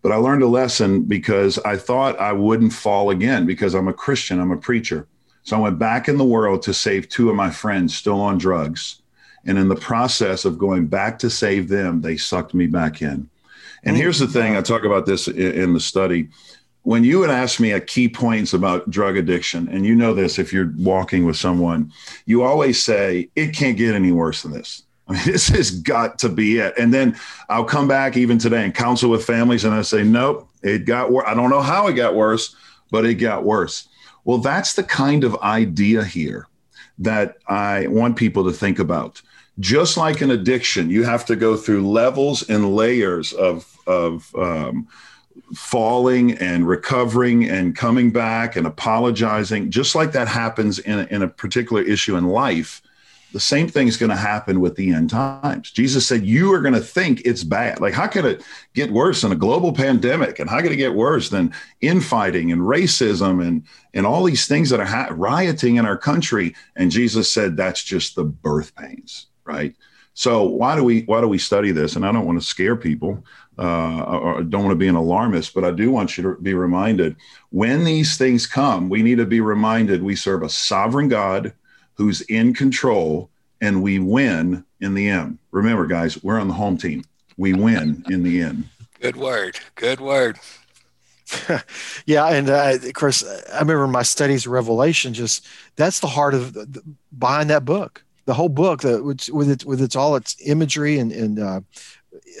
But 0.01 0.11
I 0.11 0.15
learned 0.17 0.43
a 0.43 0.47
lesson 0.47 1.03
because 1.03 1.57
I 1.59 1.77
thought 1.77 2.19
I 2.19 2.33
wouldn't 2.33 2.73
fall 2.73 3.09
again 3.09 3.45
because 3.45 3.73
I'm 3.73 3.87
a 3.87 3.93
Christian, 3.93 4.39
I'm 4.39 4.51
a 4.51 4.57
preacher. 4.57 5.07
So 5.43 5.55
I 5.57 5.59
went 5.59 5.79
back 5.79 6.07
in 6.09 6.17
the 6.17 6.25
world 6.25 6.61
to 6.63 6.73
save 6.73 7.09
two 7.09 7.29
of 7.29 7.35
my 7.35 7.49
friends 7.49 7.95
still 7.95 8.19
on 8.19 8.37
drugs 8.37 9.01
and 9.45 9.57
in 9.57 9.69
the 9.69 9.75
process 9.75 10.45
of 10.45 10.57
going 10.57 10.87
back 10.87 11.19
to 11.19 11.29
save 11.29 11.69
them, 11.69 12.01
they 12.01 12.17
sucked 12.17 12.53
me 12.53 12.67
back 12.67 13.01
in. 13.01 13.29
And 13.83 13.95
mm-hmm. 13.95 13.95
here's 13.95 14.19
the 14.19 14.27
thing 14.27 14.55
I 14.55 14.61
talk 14.61 14.83
about 14.83 15.05
this 15.05 15.27
in, 15.27 15.53
in 15.53 15.73
the 15.73 15.79
study. 15.79 16.29
When 16.83 17.03
you 17.03 17.19
would 17.19 17.29
ask 17.29 17.59
me 17.59 17.73
at 17.73 17.87
key 17.87 18.07
points 18.07 18.53
about 18.53 18.89
drug 18.89 19.17
addiction, 19.17 19.67
and 19.69 19.85
you 19.85 19.95
know 19.95 20.13
this 20.13 20.39
if 20.39 20.53
you're 20.53 20.73
walking 20.77 21.25
with 21.25 21.35
someone, 21.35 21.91
you 22.25 22.43
always 22.43 22.81
say, 22.81 23.29
it 23.35 23.53
can't 23.53 23.77
get 23.77 23.93
any 23.93 24.11
worse 24.11 24.43
than 24.43 24.53
this. 24.53 24.83
I 25.07 25.13
mean, 25.13 25.21
this 25.25 25.47
has 25.49 25.71
got 25.71 26.19
to 26.19 26.29
be 26.29 26.59
it. 26.59 26.73
And 26.77 26.93
then 26.93 27.17
I'll 27.49 27.65
come 27.65 27.87
back 27.87 28.17
even 28.17 28.37
today 28.37 28.63
and 28.63 28.73
counsel 28.73 29.09
with 29.09 29.25
families, 29.25 29.65
and 29.65 29.73
I 29.73 29.81
say, 29.81 30.03
nope, 30.03 30.49
it 30.63 30.85
got 30.85 31.11
worse. 31.11 31.25
I 31.27 31.33
don't 31.33 31.49
know 31.49 31.61
how 31.61 31.87
it 31.87 31.93
got 31.93 32.15
worse, 32.15 32.55
but 32.91 33.05
it 33.05 33.15
got 33.15 33.43
worse. 33.43 33.87
Well, 34.23 34.39
that's 34.39 34.73
the 34.73 34.83
kind 34.83 35.23
of 35.23 35.35
idea 35.37 36.03
here 36.03 36.47
that 36.99 37.37
I 37.47 37.87
want 37.87 38.15
people 38.15 38.43
to 38.45 38.51
think 38.51 38.79
about 38.79 39.21
just 39.59 39.97
like 39.97 40.21
an 40.21 40.31
addiction, 40.31 40.89
you 40.89 41.03
have 41.03 41.25
to 41.25 41.35
go 41.35 41.57
through 41.57 41.89
levels 41.89 42.47
and 42.47 42.75
layers 42.75 43.33
of, 43.33 43.77
of 43.87 44.33
um, 44.35 44.87
falling 45.55 46.33
and 46.33 46.67
recovering 46.67 47.49
and 47.49 47.75
coming 47.75 48.11
back 48.11 48.55
and 48.55 48.67
apologizing. 48.67 49.71
Just 49.71 49.95
like 49.95 50.11
that 50.11 50.27
happens 50.27 50.79
in 50.79 50.99
a, 50.99 51.03
in 51.05 51.21
a 51.23 51.27
particular 51.27 51.81
issue 51.81 52.15
in 52.15 52.27
life, 52.27 52.81
the 53.37 53.41
same 53.41 53.67
thing 53.67 53.87
is 53.87 53.97
going 53.97 54.09
to 54.09 54.15
happen 54.15 54.59
with 54.59 54.75
the 54.75 54.91
end 54.91 55.11
times. 55.11 55.69
Jesus 55.69 56.07
said, 56.07 56.25
You 56.25 56.51
are 56.53 56.59
going 56.61 56.73
to 56.73 56.79
think 56.79 57.21
it's 57.23 57.43
bad. 57.43 57.79
Like, 57.79 57.93
how 57.93 58.07
could 58.07 58.25
it 58.25 58.43
get 58.73 58.91
worse 58.91 59.21
than 59.21 59.31
a 59.31 59.35
global 59.35 59.71
pandemic? 59.71 60.39
And 60.39 60.49
how 60.49 60.59
could 60.59 60.71
it 60.71 60.77
get 60.77 60.95
worse 60.95 61.29
than 61.29 61.53
infighting 61.81 62.51
and 62.51 62.61
racism 62.61 63.45
and, 63.45 63.63
and 63.93 64.07
all 64.07 64.23
these 64.23 64.47
things 64.47 64.71
that 64.71 64.79
are 64.79 64.85
ha- 64.85 65.09
rioting 65.11 65.75
in 65.75 65.85
our 65.85 65.97
country? 65.97 66.55
And 66.75 66.89
Jesus 66.89 67.31
said, 67.31 67.55
That's 67.55 67.83
just 67.83 68.15
the 68.15 68.23
birth 68.23 68.75
pains 68.75 69.27
right? 69.47 69.75
So 70.13 70.43
why 70.43 70.75
do 70.75 70.83
we 70.83 71.01
why 71.03 71.21
do 71.21 71.27
we 71.27 71.37
study 71.37 71.71
this? 71.71 71.95
And 71.95 72.05
I 72.05 72.11
don't 72.11 72.25
want 72.25 72.41
to 72.41 72.45
scare 72.45 72.75
people, 72.75 73.23
uh, 73.57 74.01
or 74.01 74.43
don't 74.43 74.63
want 74.63 74.73
to 74.73 74.75
be 74.75 74.87
an 74.87 74.95
alarmist, 74.95 75.53
but 75.53 75.63
I 75.63 75.71
do 75.71 75.91
want 75.91 76.17
you 76.17 76.23
to 76.23 76.41
be 76.41 76.53
reminded 76.53 77.15
when 77.51 77.83
these 77.83 78.17
things 78.17 78.45
come, 78.45 78.89
we 78.89 79.03
need 79.03 79.19
to 79.19 79.25
be 79.25 79.41
reminded 79.41 80.03
we 80.03 80.15
serve 80.15 80.43
a 80.43 80.49
sovereign 80.49 81.07
God 81.07 81.53
who's 81.97 82.21
in 82.21 82.53
control, 82.53 83.29
and 83.61 83.81
we 83.81 83.99
win 83.99 84.63
in 84.81 84.93
the 84.93 85.09
end. 85.09 85.39
Remember, 85.51 85.85
guys, 85.85 86.23
we're 86.23 86.39
on 86.39 86.47
the 86.47 86.53
home 86.53 86.77
team. 86.77 87.03
We 87.37 87.53
win 87.53 88.03
in 88.09 88.23
the 88.23 88.41
end. 88.41 88.65
Good 89.01 89.15
word. 89.15 89.59
Good 89.75 89.99
word. 89.99 90.39
yeah, 92.05 92.27
and 92.27 92.49
uh, 92.49 92.77
course, 92.93 93.23
I 93.51 93.59
remember 93.59 93.87
my 93.87 94.03
studies 94.03 94.45
of 94.45 94.53
Revelation. 94.53 95.13
Just 95.13 95.45
that's 95.75 95.99
the 95.99 96.07
heart 96.07 96.33
of 96.33 96.53
the, 96.53 96.81
behind 97.17 97.49
that 97.49 97.65
book 97.65 98.03
the 98.27 98.33
whole 98.33 98.49
book 98.49 98.81
that 98.81 99.03
with 99.03 99.49
its 99.49 99.63
with 99.65 99.81
its 99.81 99.95
all 99.95 100.15
its 100.15 100.35
imagery 100.45 100.99
and 100.99 101.11
and 101.11 101.39
uh, 101.39 101.61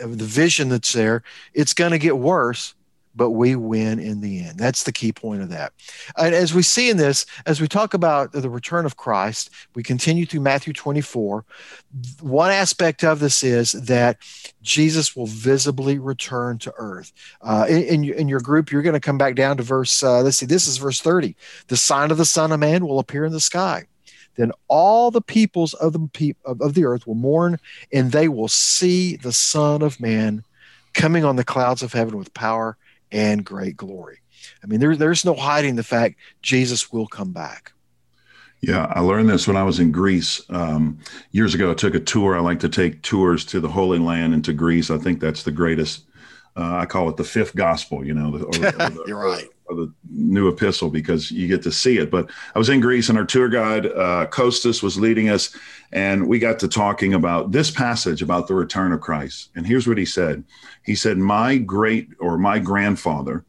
the 0.01 0.25
vision 0.25 0.69
that's 0.69 0.93
there 0.93 1.23
it's 1.53 1.73
going 1.73 1.91
to 1.91 1.97
get 1.97 2.17
worse 2.17 2.75
but 3.17 3.31
we 3.31 3.55
win 3.55 3.99
in 3.99 4.21
the 4.21 4.45
end. 4.45 4.57
That's 4.57 4.83
the 4.83 4.91
key 4.91 5.11
point 5.11 5.41
of 5.41 5.49
that. 5.49 5.73
And 6.15 6.33
as 6.33 6.53
we 6.53 6.61
see 6.61 6.89
in 6.89 6.97
this 6.97 7.25
as 7.45 7.59
we 7.59 7.67
talk 7.67 7.93
about 7.93 8.31
the 8.31 8.49
return 8.49 8.85
of 8.85 8.97
christ 8.97 9.49
we 9.73 9.83
continue 9.83 10.25
through 10.25 10.41
matthew 10.41 10.73
24 10.73 11.43
one 12.21 12.51
aspect 12.51 13.03
of 13.03 13.19
this 13.19 13.43
is 13.43 13.71
that 13.71 14.17
jesus 14.61 15.15
will 15.15 15.25
visibly 15.25 15.97
return 15.97 16.57
to 16.59 16.73
earth. 16.77 17.11
Uh, 17.41 17.65
in, 17.67 18.03
in, 18.03 18.27
your 18.27 18.39
group 18.39 18.71
you're 18.71 18.81
going 18.81 18.93
to 18.93 18.99
come 18.99 19.17
back 19.17 19.35
down 19.35 19.57
to 19.57 19.63
verse 19.63 20.03
uh, 20.03 20.21
let's 20.21 20.37
see 20.37 20.45
this 20.45 20.67
is 20.67 20.77
verse 20.77 21.01
30 21.01 21.35
the 21.67 21.77
sign 21.77 22.11
of 22.11 22.17
the 22.17 22.25
son 22.25 22.51
of 22.51 22.59
man 22.59 22.85
will 22.85 22.99
appear 22.99 23.25
in 23.25 23.31
the 23.31 23.39
sky. 23.39 23.85
Then 24.35 24.51
all 24.67 25.09
the 25.09 25.21
peoples 25.21 25.73
of 25.73 25.93
the 25.93 26.07
pe- 26.13 26.33
of, 26.45 26.61
of 26.61 26.75
the 26.75 26.85
earth 26.85 27.07
will 27.07 27.15
mourn, 27.15 27.57
and 27.91 28.11
they 28.11 28.27
will 28.27 28.47
see 28.47 29.15
the 29.15 29.33
Son 29.33 29.81
of 29.81 29.99
Man 29.99 30.43
coming 30.93 31.25
on 31.25 31.37
the 31.37 31.43
clouds 31.43 31.81
of 31.81 31.93
heaven 31.93 32.17
with 32.17 32.33
power 32.33 32.77
and 33.11 33.43
great 33.43 33.77
glory. 33.77 34.19
I 34.63 34.67
mean, 34.67 34.79
there, 34.79 34.95
there's 34.95 35.25
no 35.25 35.33
hiding 35.33 35.75
the 35.75 35.83
fact 35.83 36.15
Jesus 36.41 36.91
will 36.91 37.07
come 37.07 37.31
back. 37.31 37.71
Yeah, 38.61 38.87
I 38.89 39.01
learned 39.01 39.29
this 39.29 39.47
when 39.47 39.57
I 39.57 39.63
was 39.63 39.79
in 39.79 39.91
Greece 39.91 40.41
um, 40.49 40.97
years 41.31 41.53
ago. 41.53 41.71
I 41.71 41.75
took 41.75 41.93
a 41.93 41.99
tour. 41.99 42.35
I 42.35 42.39
like 42.39 42.59
to 42.61 42.69
take 42.69 43.03
tours 43.03 43.45
to 43.45 43.59
the 43.59 43.69
Holy 43.69 43.99
Land 43.99 44.33
and 44.33 44.43
to 44.45 44.53
Greece. 44.53 44.89
I 44.89 44.97
think 44.97 45.19
that's 45.19 45.43
the 45.43 45.51
greatest. 45.51 46.05
Uh, 46.55 46.77
I 46.77 46.85
call 46.87 47.07
it 47.09 47.17
the 47.17 47.23
fifth 47.23 47.55
gospel. 47.55 48.03
You 48.03 48.15
know, 48.15 48.35
the, 48.35 48.45
or, 48.45 48.47
or 48.47 48.89
the, 48.89 49.03
you're 49.07 49.19
right 49.19 49.47
the 49.75 49.91
new 50.09 50.47
epistle 50.47 50.89
because 50.89 51.31
you 51.31 51.47
get 51.47 51.61
to 51.63 51.71
see 51.71 51.97
it. 51.97 52.09
But 52.09 52.29
I 52.55 52.59
was 52.59 52.69
in 52.69 52.79
Greece 52.79 53.09
and 53.09 53.17
our 53.17 53.25
tour 53.25 53.49
guide, 53.49 53.85
uh, 53.85 54.27
Kostas, 54.31 54.81
was 54.81 54.99
leading 54.99 55.29
us, 55.29 55.55
and 55.91 56.27
we 56.27 56.39
got 56.39 56.59
to 56.59 56.67
talking 56.67 57.13
about 57.13 57.51
this 57.51 57.71
passage 57.71 58.21
about 58.21 58.47
the 58.47 58.55
return 58.55 58.91
of 58.91 59.01
Christ. 59.01 59.49
And 59.55 59.65
here's 59.65 59.87
what 59.87 59.97
he 59.97 60.05
said 60.05 60.43
He 60.83 60.95
said, 60.95 61.17
My 61.17 61.57
great 61.57 62.09
or 62.19 62.37
my 62.37 62.59
grandfather 62.59 63.45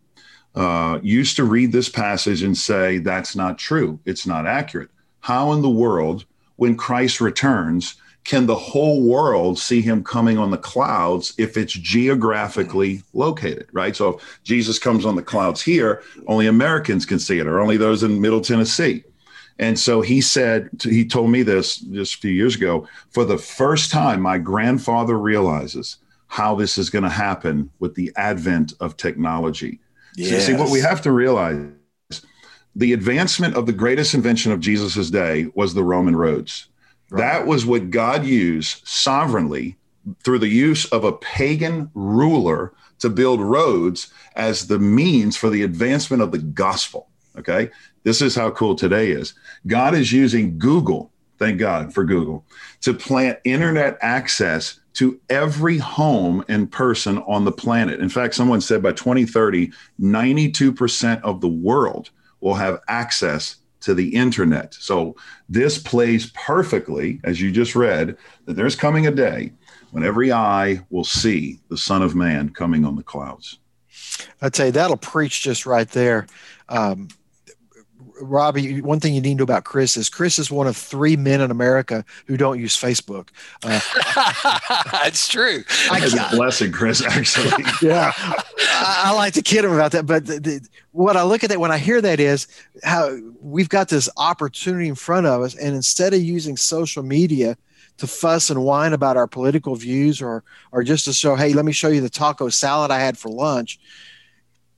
uh, 0.55 0.99
used 1.03 1.37
to 1.37 1.45
read 1.45 1.73
this 1.73 1.89
passage 1.89 2.43
and 2.43 2.57
say, 2.57 2.99
That's 2.99 3.37
not 3.37 3.59
true. 3.59 4.01
It's 4.05 4.27
not 4.27 4.47
accurate. 4.47 4.91
How 5.21 5.53
in 5.53 5.63
the 5.63 5.71
world, 5.71 6.25
when 6.57 6.77
Christ 6.77 7.21
returns, 7.21 7.97
can 8.25 8.47
the 8.47 8.55
whole 8.55 9.03
world 9.03 9.59
see 9.59 9.81
him 9.81 10.05
coming 10.05 10.37
on 10.37 10.51
the 10.51 10.59
clouds 10.59 11.35
if 11.39 11.57
it's 11.57 11.73
geographically 11.73 13.03
located, 13.15 13.67
right? 13.73 13.97
So 13.97 14.17
if 14.17 14.41
Jesus 14.45 14.79
comes 14.79 15.07
on 15.07 15.17
the 15.17 15.23
clouds 15.23 15.63
here, 15.63 16.03
only 16.27 16.47
Americans 16.47 17.07
can 17.07 17.19
see 17.19 17.39
it, 17.39 17.47
or 17.47 17.61
only 17.61 17.77
those 17.77 18.03
in 18.03 18.21
Middle 18.21 18.43
Tennessee. 18.43 19.05
And 19.59 19.79
so 19.79 20.03
he 20.03 20.21
said, 20.21 20.69
he 20.83 21.05
told 21.05 21.31
me 21.31 21.43
this 21.43 21.79
just 21.79 22.17
a 22.17 22.19
few 22.19 22.31
years 22.31 22.55
ago. 22.55 22.87
For 23.11 23.25
the 23.25 23.39
first 23.39 23.91
time, 23.91 24.21
my 24.21 24.39
grandfather 24.39 25.19
realizes 25.19 25.97
how 26.27 26.55
this 26.55 26.79
is 26.79 26.91
going 26.91 27.05
to 27.05 27.09
happen 27.09 27.71
with 27.79 27.95
the 27.95 28.13
advent 28.17 28.75
of 28.81 28.97
technology. 28.97 29.81
Yes. 30.17 30.47
See, 30.47 30.55
what 30.55 30.71
we 30.71 30.81
have 30.81 31.01
to 31.03 31.13
realize 31.13 31.65
the 32.77 32.93
advancement 32.93 33.57
of 33.57 33.67
the 33.67 33.73
greatest 33.73 34.15
invention 34.15 34.53
of 34.53 34.61
Jesus's 34.61 35.11
day 35.11 35.49
was 35.55 35.75
the 35.75 35.83
Roman 35.83 36.15
roads. 36.15 36.69
That 37.11 37.47
was 37.47 37.65
what 37.65 37.91
God 37.91 38.25
used 38.25 38.87
sovereignly 38.87 39.77
through 40.23 40.39
the 40.39 40.49
use 40.49 40.85
of 40.87 41.05
a 41.05 41.13
pagan 41.13 41.91
ruler 41.95 42.73
to 42.99 43.09
build 43.09 43.41
roads 43.41 44.13
as 44.37 44.67
the 44.67 44.79
means 44.79 45.37
for 45.37 45.51
the 45.51 45.63
advancement 45.63 46.23
of 46.23 46.33
the 46.33 46.39
gospel. 46.39 47.09
Okay. 47.39 47.71
This 48.05 48.21
is 48.23 48.35
how 48.35 48.51
cool 48.51 48.75
today 48.75 49.11
is. 49.11 49.35
God 49.67 49.95
is 49.95 50.13
using 50.13 50.59
Google, 50.59 51.13
thank 51.39 51.59
God 51.59 51.93
for 51.93 52.05
Google, 52.05 52.45
to 52.81 52.95
plant 52.95 53.39
internet 53.45 53.99
access 54.01 54.81
to 54.95 55.21
every 55.31 55.79
home 55.79 56.45
and 56.49 56.73
person 56.73 57.19
on 57.19 57.45
the 57.45 57.53
planet. 57.53 58.01
In 58.01 58.09
fact, 58.09 58.35
someone 58.35 58.61
said 58.61 58.83
by 58.83 58.93
2030, 58.93 59.71
92% 60.01 61.23
of 61.23 61.41
the 61.41 61.49
world 61.49 62.11
will 62.41 62.55
have 62.55 62.81
access 62.89 63.57
to 63.81 63.95
the 63.95 64.15
internet. 64.15 64.75
So 64.75 65.17
this 65.49 65.79
plays 65.79 66.31
perfectly, 66.33 67.21
as 67.25 67.41
you 67.41 67.51
just 67.51 67.75
read, 67.75 68.17
that 68.47 68.55
there's 68.55 68.77
coming 68.77 69.07
a 69.07 69.11
day 69.11 69.53
when 69.91 70.05
every 70.05 70.33
eye 70.33 70.81
will 70.91 71.05
see 71.05 71.61
the 71.69 71.79
Son 71.79 72.03
of 72.03 72.15
Man 72.15 72.51
coming 72.51 72.85
on 72.85 72.97
the 72.97 73.03
clouds. 73.03 73.59
I'd 74.43 74.57
say 74.57 74.71
that'll 74.71 74.97
preach 74.97 75.43
just 75.43 75.67
right 75.67 75.89
there. 75.89 76.27
Um, 76.69 77.09
Robbie, 78.21 78.81
one 78.81 79.01
thing 79.01 79.15
you 79.15 79.21
need 79.21 79.31
to 79.31 79.37
know 79.37 79.45
about 79.45 79.65
Chris 79.65 79.97
is 79.97 80.09
Chris 80.09 80.39
is 80.39 80.51
one 80.51 80.67
of 80.67 80.77
three 80.77 81.17
men 81.17 81.41
in 81.41 81.51
America 81.51 82.05
who 82.27 82.37
don't 82.37 82.59
use 82.59 82.77
Facebook. 82.77 83.29
Uh, 83.65 83.81
it's 85.07 85.29
true. 85.29 85.65
That's 85.91 86.15
a 86.15 86.37
blessing, 86.37 86.73
Chris. 86.73 87.03
Actually, 87.03 87.65
yeah, 87.83 88.13
I, 88.17 89.05
I, 89.07 89.13
like 89.13 89.35
to 89.35 89.43
kid 89.43 89.65
him 89.65 89.73
about 89.73 89.93
that. 89.93 90.07
But 90.07 90.27
the, 90.27 90.41
the, 90.41 90.69
what 90.93 91.17
I 91.17 91.23
look 91.23 91.45
at 91.45 91.51
that 91.51 91.61
when 91.61 91.71
I 91.71 91.79
hear 91.79 92.01
that 92.01 92.21
is 92.21 92.47
how 92.85 93.17
we've 93.41 93.69
got 93.69 93.89
this 93.89 94.09
opportunity 94.17 94.89
in 94.89 94.95
front 94.95 95.27
of 95.27 95.43
us, 95.43 95.55
and 95.55 95.75
instead 95.75 96.15
of 96.15 96.21
using 96.21 96.57
social 96.57 97.03
media 97.03 97.57
to 97.99 98.07
fuss 98.07 98.51
and 98.51 98.65
whine 98.65 98.93
about 98.93 99.17
our 99.17 99.27
political 99.27 99.75
views 99.75 100.23
or 100.23 100.45
or 100.73 100.83
just 100.83 101.05
to 101.07 101.13
show, 101.13 101.37
hey, 101.37 101.53
let 101.53 101.65
me 101.65 101.73
show 101.73 101.89
you 101.89 102.01
the 102.01 102.11
taco 102.11 102.49
salad 102.49 102.91
I 102.91 103.01
had 103.01 103.19
for 103.19 103.29
lunch 103.29 103.79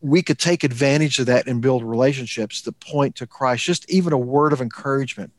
we 0.00 0.22
could 0.22 0.38
take 0.38 0.64
advantage 0.64 1.18
of 1.18 1.26
that 1.26 1.46
and 1.46 1.60
build 1.60 1.82
relationships 1.82 2.62
that 2.62 2.78
point 2.80 3.16
to 3.16 3.26
Christ. 3.26 3.64
Just 3.64 3.90
even 3.90 4.12
a 4.12 4.18
word 4.18 4.52
of 4.52 4.60
encouragement. 4.60 5.32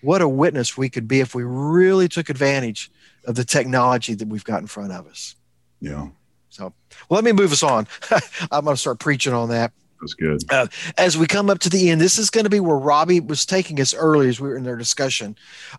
What 0.00 0.22
a 0.22 0.28
witness 0.28 0.76
we 0.76 0.88
could 0.88 1.08
be 1.08 1.20
if 1.20 1.34
we 1.34 1.42
really 1.44 2.08
took 2.08 2.28
advantage 2.28 2.90
of 3.24 3.34
the 3.34 3.44
technology 3.44 4.14
that 4.14 4.28
we've 4.28 4.44
got 4.44 4.60
in 4.60 4.66
front 4.66 4.92
of 4.92 5.06
us. 5.06 5.34
Yeah. 5.80 6.08
So, 6.50 6.72
well, 7.08 7.16
let 7.18 7.24
me 7.24 7.32
move 7.32 7.52
us 7.52 7.62
on. 7.62 7.86
I'm 8.50 8.64
going 8.64 8.74
to 8.74 8.80
start 8.80 8.98
preaching 8.98 9.32
on 9.32 9.50
that. 9.50 9.72
That's 10.00 10.14
good. 10.14 10.40
Uh, 10.50 10.68
as 10.96 11.18
we 11.18 11.26
come 11.26 11.50
up 11.50 11.58
to 11.60 11.68
the 11.68 11.90
end, 11.90 12.00
this 12.00 12.18
is 12.18 12.30
going 12.30 12.44
to 12.44 12.50
be 12.50 12.60
where 12.60 12.76
Robbie 12.76 13.20
was 13.20 13.44
taking 13.44 13.80
us 13.80 13.92
early 13.94 14.28
as 14.28 14.40
we 14.40 14.48
were 14.48 14.56
in 14.56 14.62
their 14.62 14.76
discussion. 14.76 15.36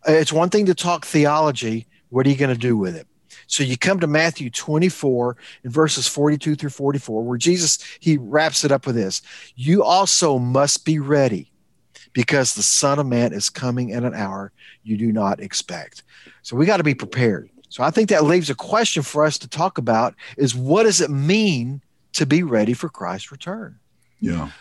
Uh, 0.08 0.13
it's 0.13 0.34
one 0.34 0.50
thing 0.50 0.65
to 0.65 0.75
talk 0.75 1.05
theology. 1.05 1.88
What 2.10 2.25
are 2.25 2.29
you 2.29 2.36
going 2.36 2.53
to 2.53 2.60
do 2.60 2.77
with 2.77 2.96
it? 2.96 3.08
So 3.49 3.63
you 3.63 3.77
come 3.77 3.99
to 3.99 4.07
Matthew 4.07 4.51
24 4.51 5.35
in 5.63 5.71
verses 5.71 6.07
42 6.07 6.55
through 6.55 6.69
44, 6.69 7.23
where 7.23 7.37
Jesus 7.37 7.79
he 7.99 8.15
wraps 8.17 8.63
it 8.63 8.71
up 8.71 8.85
with 8.85 8.95
this: 8.95 9.23
"You 9.55 9.83
also 9.83 10.37
must 10.37 10.85
be 10.85 10.99
ready, 10.99 11.51
because 12.13 12.53
the 12.53 12.61
Son 12.63 12.99
of 12.99 13.07
Man 13.07 13.33
is 13.33 13.49
coming 13.49 13.91
at 13.91 14.03
an 14.03 14.13
hour 14.13 14.51
you 14.83 14.97
do 14.97 15.11
not 15.11 15.39
expect." 15.39 16.03
So 16.43 16.55
we 16.55 16.67
got 16.67 16.77
to 16.77 16.83
be 16.83 16.93
prepared. 16.93 17.49
So 17.69 17.83
I 17.83 17.89
think 17.89 18.09
that 18.09 18.23
leaves 18.23 18.51
a 18.51 18.55
question 18.55 19.01
for 19.01 19.25
us 19.25 19.39
to 19.39 19.47
talk 19.49 19.79
about: 19.79 20.13
is 20.37 20.53
what 20.53 20.83
does 20.83 21.01
it 21.01 21.09
mean 21.09 21.81
to 22.13 22.27
be 22.27 22.43
ready 22.43 22.73
for 22.73 22.87
Christ's 22.87 23.31
return? 23.31 23.79
Yeah. 24.19 24.51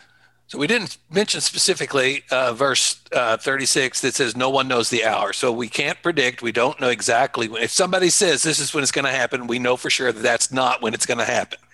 So 0.49 0.57
we 0.59 0.67
didn't 0.67 0.97
mention 1.11 1.43
specifically 1.43 2.25
uh, 2.31 2.55
verse 2.55 3.03
uh, 3.13 3.37
36 3.37 4.01
that 4.01 4.15
says 4.15 4.35
no 4.35 4.49
one 4.49 4.67
knows 4.67 4.89
the 4.89 5.05
hour. 5.05 5.35
So 5.35 5.53
we 5.53 5.69
can't 5.69 6.03
predict. 6.03 6.41
We 6.41 6.53
don't 6.53 6.81
know 6.81 6.89
exactly 6.89 7.49
when. 7.49 7.63
If 7.63 7.71
somebody 7.71 8.09
says 8.09 8.43
this 8.43 8.59
is 8.59 8.73
when 8.73 8.83
it's 8.83 8.91
going 8.91 9.05
to 9.05 9.11
happen, 9.11 9.47
we 9.47 9.59
know 9.59 9.77
for 9.77 9.91
sure 9.91 10.11
that 10.11 10.23
that's 10.23 10.51
not 10.51 10.81
when 10.81 10.95
it's 10.95 11.07
going 11.07 11.19
to 11.19 11.25
happen. 11.25 11.59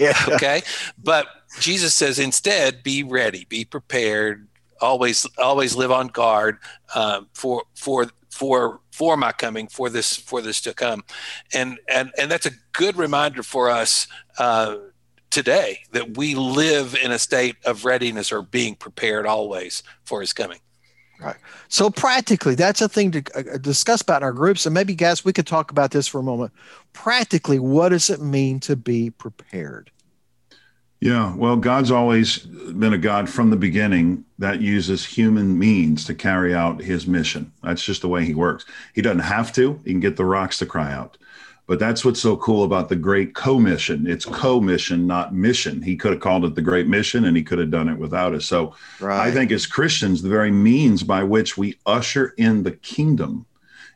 Yeah. 0.00 0.14
Okay. 0.28 0.62
But 1.02 1.26
Jesus 1.60 1.92
says 1.94 2.18
instead, 2.18 2.82
be 2.82 3.02
ready, 3.02 3.46
be 3.48 3.64
prepared, 3.64 4.48
always 4.80 5.26
always 5.38 5.74
live 5.76 5.90
on 5.90 6.08
guard 6.08 6.58
um, 6.94 7.28
for 7.32 7.64
for 7.74 8.06
for 8.30 8.80
for 8.90 9.16
my 9.16 9.32
coming 9.32 9.66
for 9.68 9.90
this 9.90 10.16
for 10.16 10.40
this 10.40 10.60
to 10.60 10.74
come 10.74 11.04
and 11.52 11.78
and 11.88 12.10
and 12.18 12.30
that's 12.30 12.46
a 12.46 12.50
good 12.72 12.96
reminder 12.96 13.42
for 13.42 13.70
us 13.70 14.08
uh, 14.38 14.76
today 15.30 15.80
that 15.92 16.16
we 16.16 16.34
live 16.34 16.96
in 17.02 17.10
a 17.10 17.18
state 17.18 17.56
of 17.64 17.84
readiness 17.84 18.30
or 18.30 18.42
being 18.42 18.74
prepared 18.74 19.26
always 19.26 19.82
for 20.04 20.20
his 20.20 20.32
coming. 20.32 20.60
Right. 21.20 21.36
So 21.68 21.90
practically, 21.90 22.54
that's 22.54 22.80
a 22.80 22.88
thing 22.88 23.12
to 23.12 23.22
uh, 23.34 23.58
discuss 23.58 24.02
about 24.02 24.22
in 24.22 24.24
our 24.24 24.32
groups. 24.32 24.66
And 24.66 24.74
maybe, 24.74 24.94
guys, 24.94 25.24
we 25.24 25.32
could 25.32 25.46
talk 25.46 25.70
about 25.70 25.92
this 25.92 26.08
for 26.08 26.18
a 26.18 26.24
moment. 26.24 26.52
Practically, 26.92 27.58
what 27.58 27.90
does 27.90 28.10
it 28.10 28.20
mean 28.20 28.60
to 28.60 28.76
be 28.76 29.10
prepared? 29.10 29.90
Yeah, 31.00 31.34
well, 31.36 31.56
God's 31.56 31.90
always 31.90 32.38
been 32.38 32.94
a 32.94 32.98
God 32.98 33.28
from 33.28 33.50
the 33.50 33.56
beginning 33.56 34.24
that 34.38 34.62
uses 34.62 35.04
human 35.04 35.58
means 35.58 36.04
to 36.06 36.14
carry 36.14 36.54
out 36.54 36.80
his 36.80 37.06
mission. 37.06 37.52
That's 37.62 37.84
just 37.84 38.00
the 38.00 38.08
way 38.08 38.24
he 38.24 38.34
works. 38.34 38.64
He 38.94 39.02
doesn't 39.02 39.18
have 39.18 39.52
to, 39.52 39.78
he 39.84 39.90
can 39.90 40.00
get 40.00 40.16
the 40.16 40.24
rocks 40.24 40.58
to 40.60 40.66
cry 40.66 40.92
out. 40.92 41.18
But 41.66 41.78
that's 41.78 42.04
what's 42.04 42.20
so 42.20 42.36
cool 42.36 42.64
about 42.64 42.88
the 42.88 42.96
Great 42.96 43.34
Commission. 43.34 44.06
It's 44.06 44.26
co-mission, 44.26 45.06
not 45.06 45.34
mission. 45.34 45.80
He 45.80 45.96
could 45.96 46.12
have 46.12 46.20
called 46.20 46.44
it 46.44 46.54
the 46.54 46.62
Great 46.62 46.86
Mission, 46.86 47.24
and 47.24 47.36
he 47.36 47.42
could 47.42 47.58
have 47.58 47.70
done 47.70 47.88
it 47.88 47.98
without 47.98 48.34
us. 48.34 48.44
So 48.44 48.74
right. 49.00 49.28
I 49.28 49.30
think 49.30 49.50
as 49.50 49.66
Christians, 49.66 50.20
the 50.20 50.28
very 50.28 50.50
means 50.50 51.02
by 51.02 51.22
which 51.22 51.56
we 51.56 51.78
usher 51.86 52.34
in 52.36 52.62
the 52.64 52.72
kingdom 52.72 53.46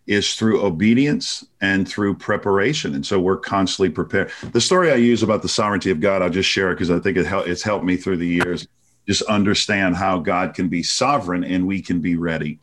is 0.06 0.34
through 0.34 0.64
obedience 0.64 1.44
and 1.60 1.86
through 1.86 2.14
preparation. 2.14 2.94
And 2.94 3.04
so 3.04 3.20
we're 3.20 3.36
constantly 3.36 3.90
prepared. 3.90 4.30
The 4.52 4.60
story 4.60 4.90
I 4.90 4.96
use 4.96 5.22
about 5.22 5.42
the 5.42 5.50
sovereignty 5.50 5.90
of 5.90 6.00
God, 6.00 6.22
I'll 6.22 6.30
just 6.30 6.48
share 6.48 6.70
it 6.70 6.76
because 6.76 6.90
I 6.90 6.98
think 6.98 7.18
it 7.18 7.26
hel- 7.26 7.42
it's 7.42 7.62
helped 7.62 7.84
me 7.84 7.98
through 7.98 8.16
the 8.16 8.26
years. 8.26 8.66
Just 9.06 9.22
understand 9.22 9.96
how 9.96 10.18
God 10.18 10.54
can 10.54 10.68
be 10.68 10.82
sovereign 10.82 11.44
and 11.44 11.66
we 11.66 11.82
can 11.82 12.00
be 12.00 12.16
ready 12.16 12.58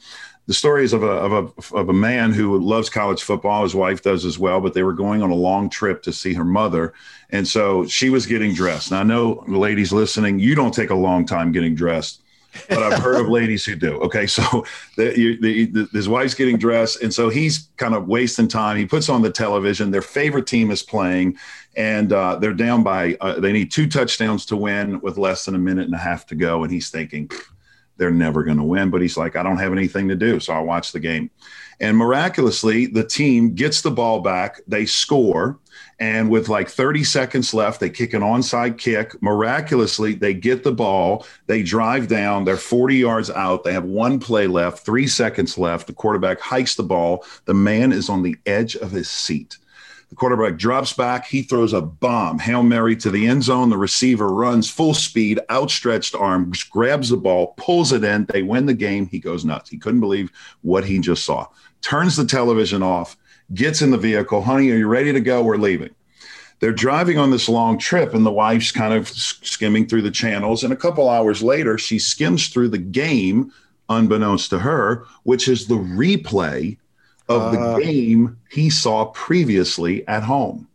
the 0.47 0.53
story 0.53 0.83
is 0.83 0.93
of 0.93 1.03
a, 1.03 1.07
of 1.07 1.31
a 1.31 1.75
of 1.75 1.89
a 1.89 1.93
man 1.93 2.31
who 2.31 2.59
loves 2.59 2.89
college 2.89 3.23
football. 3.23 3.63
His 3.63 3.73
wife 3.75 4.01
does 4.03 4.25
as 4.25 4.37
well, 4.37 4.61
but 4.61 4.73
they 4.73 4.83
were 4.83 4.93
going 4.93 5.21
on 5.23 5.31
a 5.31 5.35
long 5.35 5.69
trip 5.69 6.03
to 6.03 6.13
see 6.13 6.33
her 6.33 6.45
mother, 6.45 6.93
and 7.31 7.47
so 7.47 7.85
she 7.87 8.09
was 8.09 8.25
getting 8.25 8.53
dressed. 8.53 8.91
Now, 8.91 8.99
I 8.99 9.03
know 9.03 9.43
ladies 9.47 9.91
listening, 9.91 10.39
you 10.39 10.53
don't 10.53 10.73
take 10.73 10.91
a 10.91 10.95
long 10.95 11.25
time 11.25 11.51
getting 11.51 11.73
dressed, 11.73 12.21
but 12.69 12.83
I've 12.83 12.99
heard 12.99 13.19
of 13.19 13.27
ladies 13.29 13.65
who 13.65 13.75
do. 13.75 13.99
Okay, 14.01 14.27
so 14.27 14.65
the, 14.97 15.37
the, 15.41 15.65
the, 15.65 15.89
his 15.91 16.07
wife's 16.07 16.35
getting 16.35 16.57
dressed, 16.57 17.01
and 17.01 17.11
so 17.11 17.29
he's 17.29 17.69
kind 17.77 17.95
of 17.95 18.07
wasting 18.07 18.47
time. 18.47 18.77
He 18.77 18.85
puts 18.85 19.09
on 19.09 19.23
the 19.23 19.31
television. 19.31 19.89
Their 19.89 20.03
favorite 20.03 20.45
team 20.45 20.69
is 20.69 20.83
playing, 20.83 21.37
and 21.75 22.13
uh, 22.13 22.35
they're 22.35 22.53
down 22.53 22.83
by. 22.83 23.17
Uh, 23.19 23.39
they 23.39 23.51
need 23.51 23.71
two 23.71 23.87
touchdowns 23.87 24.45
to 24.47 24.55
win 24.55 25.01
with 25.01 25.17
less 25.17 25.45
than 25.45 25.55
a 25.55 25.59
minute 25.59 25.85
and 25.85 25.95
a 25.95 25.99
half 25.99 26.27
to 26.27 26.35
go, 26.35 26.63
and 26.63 26.71
he's 26.71 26.89
thinking 26.89 27.29
they're 27.97 28.11
never 28.11 28.43
going 28.43 28.57
to 28.57 28.63
win. 28.63 28.89
But 28.89 29.01
he's 29.01 29.17
like, 29.17 29.35
I 29.35 29.43
don't 29.43 29.57
have 29.57 29.71
anything 29.71 30.07
to 30.09 30.15
do. 30.15 30.39
So 30.39 30.53
I 30.53 30.59
watch 30.59 30.91
the 30.91 30.99
game. 30.99 31.29
And 31.79 31.97
miraculously, 31.97 32.85
the 32.85 33.03
team 33.03 33.53
gets 33.53 33.81
the 33.81 33.91
ball 33.91 34.21
back. 34.21 34.61
They 34.67 34.85
score. 34.85 35.59
And 35.99 36.29
with 36.29 36.49
like 36.49 36.69
30 36.69 37.03
seconds 37.03 37.53
left, 37.53 37.79
they 37.79 37.89
kick 37.89 38.13
an 38.13 38.21
onside 38.21 38.77
kick. 38.77 39.21
Miraculously, 39.21 40.13
they 40.13 40.33
get 40.33 40.63
the 40.63 40.73
ball. 40.73 41.25
They 41.47 41.63
drive 41.63 42.07
down. 42.07 42.43
They're 42.43 42.57
40 42.57 42.95
yards 42.95 43.29
out. 43.29 43.63
They 43.63 43.73
have 43.73 43.85
one 43.85 44.19
play 44.19 44.47
left, 44.47 44.85
three 44.85 45.07
seconds 45.07 45.57
left. 45.57 45.87
The 45.87 45.93
quarterback 45.93 46.39
hikes 46.39 46.75
the 46.75 46.83
ball. 46.83 47.25
The 47.45 47.53
man 47.53 47.91
is 47.91 48.09
on 48.09 48.23
the 48.23 48.37
edge 48.45 48.75
of 48.75 48.91
his 48.91 49.09
seat. 49.09 49.57
The 50.15 50.19
quarterback 50.19 50.55
drops 50.55 50.93
back. 50.93 51.25
He 51.27 51.41
throws 51.41 51.73
a 51.73 51.81
bomb, 51.81 52.39
Hail 52.39 52.63
Mary 52.63 52.95
to 52.95 53.11
the 53.11 53.27
end 53.27 53.43
zone. 53.43 53.69
The 53.69 53.77
receiver 53.77 54.29
runs 54.29 54.69
full 54.69 54.93
speed, 54.93 55.41
outstretched 55.49 56.15
arm, 56.15 56.53
grabs 56.69 57.09
the 57.09 57.17
ball, 57.17 57.47
pulls 57.57 57.91
it 57.91 58.05
in. 58.05 58.23
They 58.23 58.41
win 58.41 58.65
the 58.65 58.73
game. 58.73 59.07
He 59.07 59.19
goes 59.19 59.43
nuts. 59.43 59.69
He 59.69 59.77
couldn't 59.77 59.99
believe 59.99 60.31
what 60.61 60.85
he 60.85 60.99
just 60.99 61.25
saw. 61.25 61.47
Turns 61.81 62.15
the 62.15 62.23
television 62.23 62.81
off, 62.81 63.17
gets 63.53 63.81
in 63.81 63.91
the 63.91 63.97
vehicle. 63.97 64.41
Honey, 64.41 64.71
are 64.71 64.77
you 64.77 64.87
ready 64.87 65.11
to 65.11 65.19
go? 65.19 65.43
We're 65.43 65.57
leaving. 65.57 65.93
They're 66.61 66.71
driving 66.71 67.17
on 67.17 67.31
this 67.31 67.49
long 67.49 67.77
trip, 67.77 68.13
and 68.13 68.25
the 68.25 68.31
wife's 68.31 68.71
kind 68.71 68.93
of 68.93 69.09
skimming 69.09 69.85
through 69.85 70.03
the 70.03 70.11
channels. 70.11 70.63
And 70.63 70.71
a 70.71 70.77
couple 70.77 71.09
hours 71.09 71.43
later, 71.43 71.77
she 71.77 71.99
skims 71.99 72.47
through 72.47 72.69
the 72.69 72.77
game, 72.77 73.51
unbeknownst 73.89 74.49
to 74.51 74.59
her, 74.59 75.03
which 75.23 75.49
is 75.49 75.67
the 75.67 75.75
replay 75.75 76.77
of 77.27 77.51
the 77.51 77.59
uh, 77.59 77.79
game 77.79 78.37
he 78.51 78.69
saw 78.69 79.05
previously 79.05 80.07
at 80.07 80.23
home. 80.23 80.67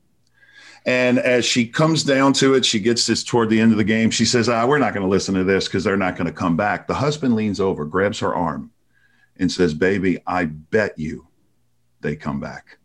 And 0.87 1.19
as 1.19 1.45
she 1.45 1.67
comes 1.67 2.05
down 2.05 2.33
to 2.35 2.55
it, 2.55 2.65
she 2.65 2.81
gets 2.81 3.07
this 3.07 3.23
toward 3.23 3.51
the 3.51 3.61
end 3.61 3.73
of 3.73 3.79
the 3.79 3.85
game. 3.85 4.11
She 4.11 4.25
says, 4.25 4.49
ah, 4.49 4.67
We're 4.67 4.79
not 4.79 4.95
going 4.95 5.05
to 5.05 5.11
listen 5.11 5.35
to 5.35 5.45
this 5.45 5.67
because 5.67 5.85
they're 5.85 5.97
not 5.97 6.17
going 6.17 6.27
to 6.27 6.33
come 6.33 6.57
back. 6.57 6.87
The 6.87 6.95
husband 6.95 7.35
leans 7.35 7.61
over, 7.61 7.85
grabs 7.85 8.19
her 8.21 8.35
arm, 8.35 8.71
and 9.39 9.53
says, 9.53 9.75
Baby, 9.75 10.19
I 10.27 10.47
bet 10.47 10.99
you 10.99 11.27
they 12.01 12.17
come 12.17 12.41
back. 12.41 12.79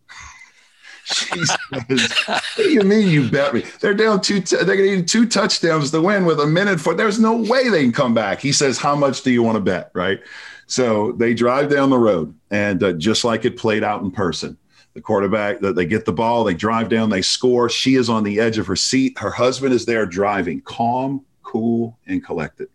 she 1.06 1.46
says, 1.46 2.12
What 2.28 2.44
do 2.58 2.70
you 2.70 2.82
mean 2.82 3.08
you 3.08 3.30
bet 3.30 3.54
me? 3.54 3.64
They're 3.80 3.94
down 3.94 4.20
two, 4.20 4.42
t- 4.42 4.58
they're 4.58 4.76
going 4.76 4.90
to 4.90 4.96
need 4.98 5.08
two 5.08 5.26
touchdowns 5.26 5.92
to 5.92 6.02
win 6.02 6.26
with 6.26 6.42
a 6.42 6.48
minute 6.48 6.82
for, 6.82 6.94
there's 6.94 7.20
no 7.20 7.38
way 7.38 7.70
they 7.70 7.84
can 7.84 7.94
come 7.94 8.14
back. 8.14 8.42
He 8.42 8.52
says, 8.52 8.78
How 8.78 8.96
much 8.96 9.22
do 9.22 9.32
you 9.32 9.42
want 9.42 9.56
to 9.56 9.62
bet? 9.62 9.92
Right. 9.94 10.20
So 10.68 11.12
they 11.14 11.34
drive 11.34 11.70
down 11.70 11.90
the 11.90 11.98
road, 11.98 12.36
and 12.50 12.84
uh, 12.84 12.94
just 12.94 13.24
like 13.24 13.46
it 13.46 13.58
played 13.58 13.84
out 13.84 14.02
in 14.02 14.12
person, 14.12 14.58
the 14.94 15.02
quarterback 15.02 15.60
they 15.60 15.86
get 15.86 16.06
the 16.06 16.14
ball, 16.14 16.44
they 16.44 16.54
drive 16.54 16.90
down, 16.90 17.10
they 17.10 17.22
score. 17.22 17.70
She 17.70 17.96
is 17.96 18.10
on 18.10 18.24
the 18.24 18.40
edge 18.40 18.58
of 18.58 18.68
her 18.68 18.76
seat. 18.76 19.20
Her 19.20 19.32
husband 19.32 19.74
is 19.74 19.86
there 19.86 20.06
driving, 20.06 20.62
calm, 20.62 21.26
cool, 21.44 22.00
and 22.08 22.24
collected. 22.24 22.70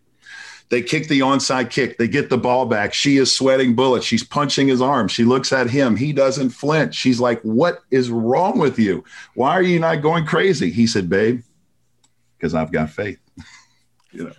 They 0.69 0.81
kick 0.81 1.09
the 1.09 1.19
onside 1.19 1.69
kick. 1.69 1.97
They 1.97 2.07
get 2.07 2.29
the 2.29 2.37
ball 2.37 2.65
back. 2.65 2.93
She 2.93 3.17
is 3.17 3.33
sweating 3.33 3.75
bullets. 3.75 4.05
She's 4.05 4.23
punching 4.23 4.69
his 4.69 4.81
arm. 4.81 5.09
She 5.09 5.25
looks 5.25 5.51
at 5.51 5.69
him. 5.69 5.97
He 5.97 6.13
doesn't 6.13 6.51
flinch. 6.51 6.95
She's 6.95 7.19
like, 7.19 7.41
What 7.41 7.83
is 7.91 8.09
wrong 8.09 8.57
with 8.57 8.79
you? 8.79 9.03
Why 9.33 9.51
are 9.51 9.61
you 9.61 9.79
not 9.79 10.01
going 10.01 10.25
crazy? 10.25 10.71
He 10.71 10.87
said, 10.87 11.09
Babe, 11.09 11.41
because 12.37 12.55
I've 12.55 12.71
got 12.71 12.89
faith. 12.89 13.19
You 14.11 14.25
know 14.25 14.33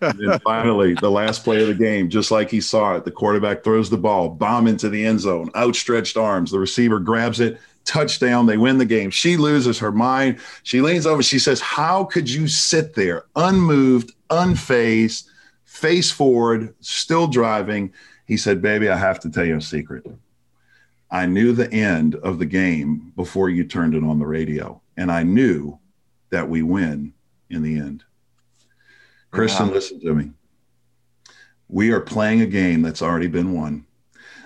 and 0.00 0.42
finally, 0.42 0.94
the 0.94 1.10
last 1.10 1.44
play 1.44 1.62
of 1.62 1.68
the 1.68 1.74
game, 1.74 2.08
just 2.08 2.30
like 2.30 2.50
he 2.50 2.60
saw 2.60 2.96
it, 2.96 3.04
the 3.04 3.10
quarterback 3.10 3.64
throws 3.64 3.90
the 3.90 3.98
ball, 3.98 4.28
bomb 4.28 4.66
into 4.66 4.88
the 4.88 5.04
end 5.04 5.20
zone, 5.20 5.50
outstretched 5.54 6.16
arms. 6.16 6.50
The 6.50 6.58
receiver 6.58 6.98
grabs 6.98 7.40
it, 7.40 7.58
touchdown. 7.84 8.46
They 8.46 8.56
win 8.56 8.78
the 8.78 8.84
game. 8.84 9.10
She 9.10 9.36
loses 9.36 9.78
her 9.78 9.92
mind. 9.92 10.38
She 10.62 10.80
leans 10.80 11.06
over. 11.06 11.22
She 11.22 11.38
says, 11.38 11.60
How 11.60 12.04
could 12.04 12.30
you 12.30 12.48
sit 12.48 12.94
there 12.94 13.24
unmoved, 13.36 14.12
unfazed, 14.30 15.28
face 15.64 16.10
forward, 16.10 16.74
still 16.80 17.26
driving? 17.26 17.92
He 18.26 18.36
said, 18.36 18.62
Baby, 18.62 18.88
I 18.88 18.96
have 18.96 19.20
to 19.20 19.30
tell 19.30 19.44
you 19.44 19.56
a 19.56 19.62
secret. 19.62 20.06
I 21.10 21.26
knew 21.26 21.52
the 21.52 21.70
end 21.70 22.14
of 22.16 22.38
the 22.38 22.46
game 22.46 23.12
before 23.16 23.50
you 23.50 23.64
turned 23.64 23.94
it 23.94 24.02
on 24.02 24.18
the 24.18 24.26
radio, 24.26 24.80
and 24.96 25.12
I 25.12 25.22
knew 25.22 25.78
that 26.30 26.48
we 26.48 26.62
win 26.62 27.12
in 27.50 27.62
the 27.62 27.76
end. 27.76 28.04
Kristen, 29.32 29.68
wow. 29.68 29.74
listen 29.74 30.00
to 30.00 30.14
me. 30.14 30.30
We 31.68 31.90
are 31.90 32.00
playing 32.00 32.42
a 32.42 32.46
game 32.46 32.82
that's 32.82 33.02
already 33.02 33.28
been 33.28 33.54
won. 33.54 33.86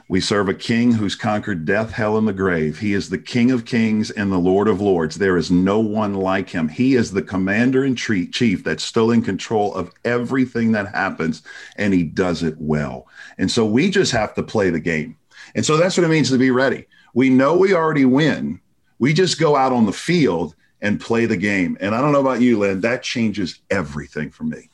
We 0.09 0.21
serve 0.21 0.49
a 0.49 0.55
king 0.55 0.93
who's 0.93 1.17
conquered 1.17 1.65
death, 1.65 1.91
hell, 1.91 2.17
and 2.17 2.29
the 2.29 2.33
grave. 2.33 2.79
He 2.79 2.95
is 2.95 3.11
the 3.11 3.19
King 3.19 3.51
of 3.51 3.65
kings 3.65 4.13
and 4.13 4.31
the 4.31 4.39
Lord 4.39 4.69
of 4.69 4.81
lords. 4.81 5.17
There 5.17 5.37
is 5.37 5.51
no 5.51 5.81
one 5.81 6.15
like 6.15 6.49
him. 6.49 6.69
He 6.69 6.95
is 6.95 7.11
the 7.11 7.23
commander 7.23 7.85
in 7.85 7.97
chief 7.97 8.63
that's 8.63 8.85
still 8.85 9.11
in 9.11 9.23
control 9.23 9.75
of 9.75 9.91
everything 10.05 10.71
that 10.73 10.95
happens, 10.95 11.43
and 11.75 11.93
he 11.93 12.05
does 12.05 12.45
it 12.45 12.55
well. 12.59 13.09
And 13.39 13.51
so 13.51 13.67
we 13.67 13.91
just 13.91 14.13
have 14.13 14.33
to 14.35 14.45
play 14.45 14.71
the 14.71 14.79
game. 14.79 15.17
And 15.57 15.67
so 15.67 15.77
that's 15.77 15.97
what 15.97 16.05
it 16.05 16.11
means 16.11 16.31
to 16.31 16.39
be 16.39 16.53
ready. 16.53 16.87
We 17.13 17.29
know 17.29 17.57
we 17.57 17.75
already 17.75 18.05
win. 18.05 18.61
We 19.01 19.13
just 19.13 19.41
go 19.41 19.57
out 19.57 19.73
on 19.73 19.87
the 19.87 19.93
field 19.93 20.55
and 20.81 21.01
play 21.01 21.27
the 21.27 21.37
game. 21.37 21.77
And 21.81 21.97
I 21.97 22.01
don't 22.01 22.13
know 22.13 22.21
about 22.21 22.41
you, 22.41 22.61
Lynn, 22.61 22.83
that 22.83 23.03
changes 23.03 23.59
everything 23.71 24.31
for 24.31 24.45
me. 24.45 24.71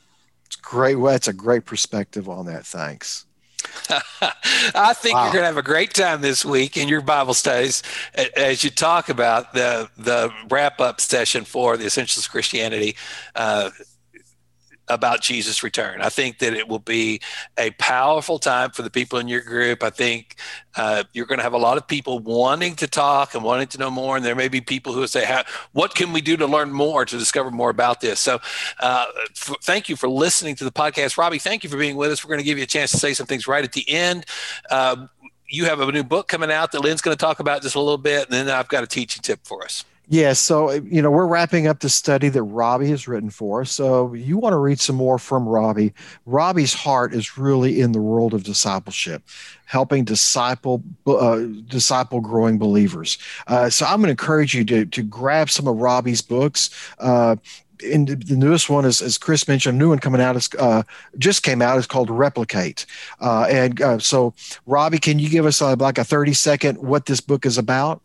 Great. 0.73 0.95
Well, 0.95 1.11
that's 1.11 1.27
a 1.27 1.33
great 1.33 1.65
perspective 1.65 2.27
on 2.27 2.47
that. 2.47 2.65
Thanks. 2.65 3.27
I 4.73 4.93
think 4.95 5.13
wow. 5.13 5.25
you're 5.25 5.33
going 5.33 5.43
to 5.43 5.45
have 5.45 5.57
a 5.57 5.61
great 5.61 5.93
time 5.93 6.21
this 6.21 6.43
week 6.43 6.77
in 6.77 6.87
your 6.87 7.01
Bible 7.01 7.35
studies 7.35 7.83
as 8.35 8.63
you 8.63 8.71
talk 8.71 9.07
about 9.07 9.53
the 9.53 9.87
the 9.99 10.33
wrap 10.49 10.81
up 10.81 10.99
session 10.99 11.45
for 11.45 11.77
the 11.77 11.85
Essentials 11.85 12.25
of 12.25 12.31
Christianity. 12.31 12.95
Uh, 13.35 13.69
about 14.87 15.21
Jesus' 15.21 15.63
return. 15.63 16.01
I 16.01 16.09
think 16.09 16.39
that 16.39 16.53
it 16.53 16.67
will 16.67 16.79
be 16.79 17.21
a 17.57 17.71
powerful 17.71 18.39
time 18.39 18.71
for 18.71 18.81
the 18.81 18.89
people 18.89 19.19
in 19.19 19.27
your 19.27 19.41
group. 19.41 19.83
I 19.83 19.89
think 19.89 20.35
uh, 20.75 21.03
you're 21.13 21.25
going 21.25 21.37
to 21.37 21.43
have 21.43 21.53
a 21.53 21.57
lot 21.57 21.77
of 21.77 21.87
people 21.87 22.19
wanting 22.19 22.75
to 22.77 22.87
talk 22.87 23.33
and 23.33 23.43
wanting 23.43 23.67
to 23.67 23.77
know 23.77 23.89
more. 23.89 24.17
And 24.17 24.25
there 24.25 24.35
may 24.35 24.47
be 24.47 24.61
people 24.61 24.93
who 24.93 25.05
say, 25.07 25.43
What 25.71 25.95
can 25.95 26.11
we 26.11 26.21
do 26.21 26.35
to 26.37 26.45
learn 26.45 26.71
more, 26.71 27.05
to 27.05 27.17
discover 27.17 27.51
more 27.51 27.69
about 27.69 28.01
this? 28.01 28.19
So, 28.19 28.39
uh, 28.79 29.05
f- 29.31 29.55
thank 29.63 29.89
you 29.89 29.95
for 29.95 30.09
listening 30.09 30.55
to 30.55 30.63
the 30.63 30.71
podcast. 30.71 31.17
Robbie, 31.17 31.39
thank 31.39 31.63
you 31.63 31.69
for 31.69 31.77
being 31.77 31.95
with 31.95 32.11
us. 32.11 32.23
We're 32.23 32.29
going 32.29 32.39
to 32.39 32.45
give 32.45 32.57
you 32.57 32.63
a 32.63 32.67
chance 32.67 32.91
to 32.91 32.97
say 32.97 33.13
some 33.13 33.27
things 33.27 33.47
right 33.47 33.63
at 33.63 33.73
the 33.73 33.89
end. 33.89 34.25
Uh, 34.69 35.07
you 35.47 35.65
have 35.65 35.79
a 35.79 35.91
new 35.91 36.03
book 36.03 36.27
coming 36.27 36.51
out 36.51 36.71
that 36.71 36.81
Lynn's 36.81 37.01
going 37.01 37.15
to 37.15 37.21
talk 37.21 37.39
about 37.39 37.61
just 37.61 37.75
a 37.75 37.79
little 37.79 37.97
bit, 37.97 38.23
and 38.23 38.33
then 38.33 38.49
I've 38.49 38.67
got 38.67 38.83
a 38.83 38.87
teaching 38.87 39.21
tip 39.21 39.39
for 39.43 39.63
us. 39.63 39.85
Yeah, 40.09 40.33
so 40.33 40.71
you 40.71 41.01
know 41.01 41.09
we're 41.09 41.27
wrapping 41.27 41.65
up 41.65 41.79
the 41.79 41.89
study 41.89 42.27
that 42.27 42.43
Robbie 42.43 42.89
has 42.89 43.07
written 43.07 43.29
for 43.29 43.61
us. 43.61 43.71
So 43.71 44.13
you 44.13 44.37
want 44.37 44.51
to 44.51 44.57
read 44.57 44.79
some 44.79 44.97
more 44.97 45.17
from 45.17 45.47
Robbie. 45.47 45.93
Robbie's 46.25 46.73
heart 46.73 47.13
is 47.13 47.37
really 47.37 47.79
in 47.79 47.93
the 47.93 48.01
world 48.01 48.33
of 48.33 48.43
discipleship, 48.43 49.23
helping 49.65 50.03
disciple 50.03 50.83
uh, 51.07 51.43
disciple 51.67 52.19
growing 52.19 52.57
believers. 52.57 53.17
Uh, 53.47 53.69
so 53.69 53.85
I'm 53.85 54.01
going 54.01 54.07
to 54.07 54.11
encourage 54.11 54.53
you 54.53 54.65
to 54.65 54.85
to 54.85 55.03
grab 55.03 55.49
some 55.49 55.67
of 55.67 55.77
Robbie's 55.77 56.21
books. 56.21 56.69
Uh, 56.99 57.37
and 57.83 58.09
the 58.09 58.35
newest 58.35 58.69
one 58.69 58.85
is, 58.85 59.01
as 59.01 59.17
Chris 59.17 59.47
mentioned, 59.47 59.75
a 59.75 59.79
new 59.79 59.89
one 59.89 59.99
coming 59.99 60.21
out 60.21 60.35
is 60.35 60.49
uh, 60.59 60.83
just 61.17 61.43
came 61.43 61.61
out. 61.61 61.77
It's 61.77 61.87
called 61.87 62.09
Replicate. 62.09 62.85
Uh, 63.21 63.45
and 63.49 63.81
uh, 63.81 63.99
so, 63.99 64.33
Robbie, 64.65 64.99
can 64.99 65.17
you 65.19 65.29
give 65.29 65.45
us 65.45 65.61
like 65.61 65.97
a 65.97 66.03
30 66.03 66.33
second 66.33 66.77
what 66.77 67.05
this 67.05 67.21
book 67.21 67.45
is 67.45 67.57
about? 67.57 68.01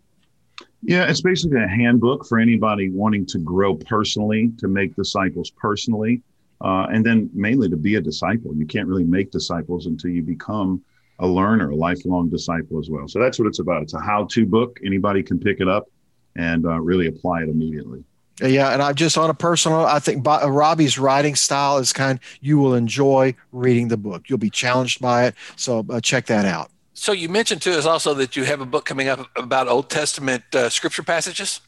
Yeah, 0.83 1.11
it's 1.11 1.21
basically 1.21 1.63
a 1.63 1.69
handbook 1.69 2.27
for 2.27 2.39
anybody 2.39 2.89
wanting 2.91 3.27
to 3.27 3.39
grow 3.39 3.75
personally, 3.75 4.53
to 4.59 4.69
make 4.69 4.95
disciples 4.95 5.51
personally, 5.51 6.23
uh, 6.61 6.87
and 6.93 7.05
then 7.05 7.31
mainly 7.35 7.69
to 7.69 7.77
be 7.77 7.97
a 7.97 8.01
disciple. 8.01 8.55
You 8.55 8.67
can't 8.67 8.87
really 8.87 9.05
make 9.05 9.31
disciples 9.31 9.87
until 9.87 10.11
you 10.11 10.23
become 10.23 10.83
a 11.19 11.27
learner, 11.27 11.71
a 11.71 11.75
lifelong 11.75 12.29
disciple 12.31 12.79
as 12.79 12.89
well. 12.89 13.09
So 13.09 13.19
that's 13.19 13.39
what 13.39 13.49
it's 13.49 13.59
about. 13.59 13.83
It's 13.83 13.95
a 13.95 14.01
how 14.01 14.27
to 14.31 14.47
book. 14.47 14.79
Anybody 14.85 15.23
can 15.23 15.41
pick 15.41 15.61
it 15.61 15.69
up 15.69 15.91
and 16.37 16.65
uh, 16.65 16.79
really 16.81 17.09
apply 17.09 17.43
it 17.43 17.49
immediately. 17.49 18.05
Yeah, 18.41 18.73
and 18.73 18.81
I 18.81 18.93
just 18.93 19.19
on 19.19 19.31
a 19.31 19.35
personal, 19.35 19.85
I 19.85 19.99
think 19.99 20.25
Robbie's 20.25 20.97
writing 20.97 21.35
style 21.35 21.79
is 21.79 21.93
kind. 21.93 22.21
You 22.41 22.59
will 22.59 22.75
enjoy 22.75 23.35
reading 23.51 23.89
the 23.89 23.97
book. 23.97 24.29
You'll 24.29 24.39
be 24.39 24.51
challenged 24.51 25.01
by 25.01 25.27
it. 25.27 25.35
So 25.57 25.85
uh, 25.91 26.01
check 26.01 26.27
that 26.27 26.45
out. 26.45 26.71
So 26.99 27.13
you 27.13 27.29
mentioned 27.29 27.63
to 27.63 27.79
us 27.79 27.87
also 27.87 28.13
that 28.15 28.35
you 28.35 28.43
have 28.43 28.61
a 28.61 28.67
book 28.67 28.85
coming 28.85 29.09
up 29.09 29.31
about 29.37 29.69
Old 29.69 29.89
Testament 29.89 30.43
uh, 30.53 30.69
scripture 30.69 31.05
passages. 31.05 31.61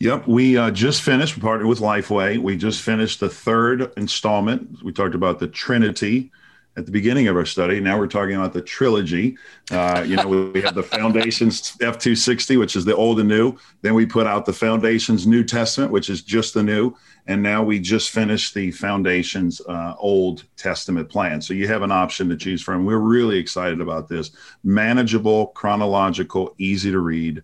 Yep, 0.00 0.26
we 0.26 0.56
uh, 0.56 0.72
just 0.72 1.02
finished. 1.02 1.36
We 1.36 1.42
partnered 1.42 1.68
with 1.68 1.78
Lifeway. 1.78 2.36
We 2.36 2.56
just 2.56 2.82
finished 2.82 3.20
the 3.20 3.28
third 3.28 3.92
installment. 3.96 4.82
We 4.82 4.92
talked 4.92 5.14
about 5.14 5.38
the 5.38 5.46
Trinity 5.46 6.32
at 6.76 6.86
the 6.86 6.92
beginning 6.92 7.28
of 7.28 7.36
our 7.36 7.44
study. 7.44 7.80
Now 7.80 7.98
we're 7.98 8.06
talking 8.06 8.36
about 8.36 8.52
the 8.52 8.62
trilogy. 8.62 9.36
Uh, 9.70 10.04
you 10.06 10.16
know, 10.16 10.50
we 10.52 10.62
have 10.62 10.74
the 10.74 10.82
Foundations 10.82 11.76
F260, 11.78 12.58
which 12.58 12.76
is 12.76 12.84
the 12.84 12.94
old 12.94 13.20
and 13.20 13.28
new. 13.28 13.56
Then 13.82 13.94
we 13.94 14.06
put 14.06 14.26
out 14.26 14.46
the 14.46 14.52
Foundations 14.52 15.26
New 15.26 15.44
Testament, 15.44 15.90
which 15.90 16.08
is 16.08 16.22
just 16.22 16.54
the 16.54 16.62
new 16.62 16.94
and 17.26 17.42
now 17.42 17.62
we 17.62 17.78
just 17.78 18.10
finished 18.10 18.54
the 18.54 18.70
foundation's 18.72 19.60
uh, 19.62 19.94
old 19.98 20.44
testament 20.56 21.08
plan 21.08 21.40
so 21.40 21.54
you 21.54 21.66
have 21.68 21.82
an 21.82 21.92
option 21.92 22.28
to 22.28 22.36
choose 22.36 22.62
from 22.62 22.84
we're 22.84 22.98
really 22.98 23.38
excited 23.38 23.80
about 23.80 24.08
this 24.08 24.32
manageable 24.64 25.48
chronological 25.48 26.54
easy 26.58 26.90
to 26.90 26.98
read 26.98 27.42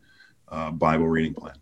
uh, 0.49 0.71
bible 0.71 1.07
reading 1.07 1.35
plan 1.35 1.55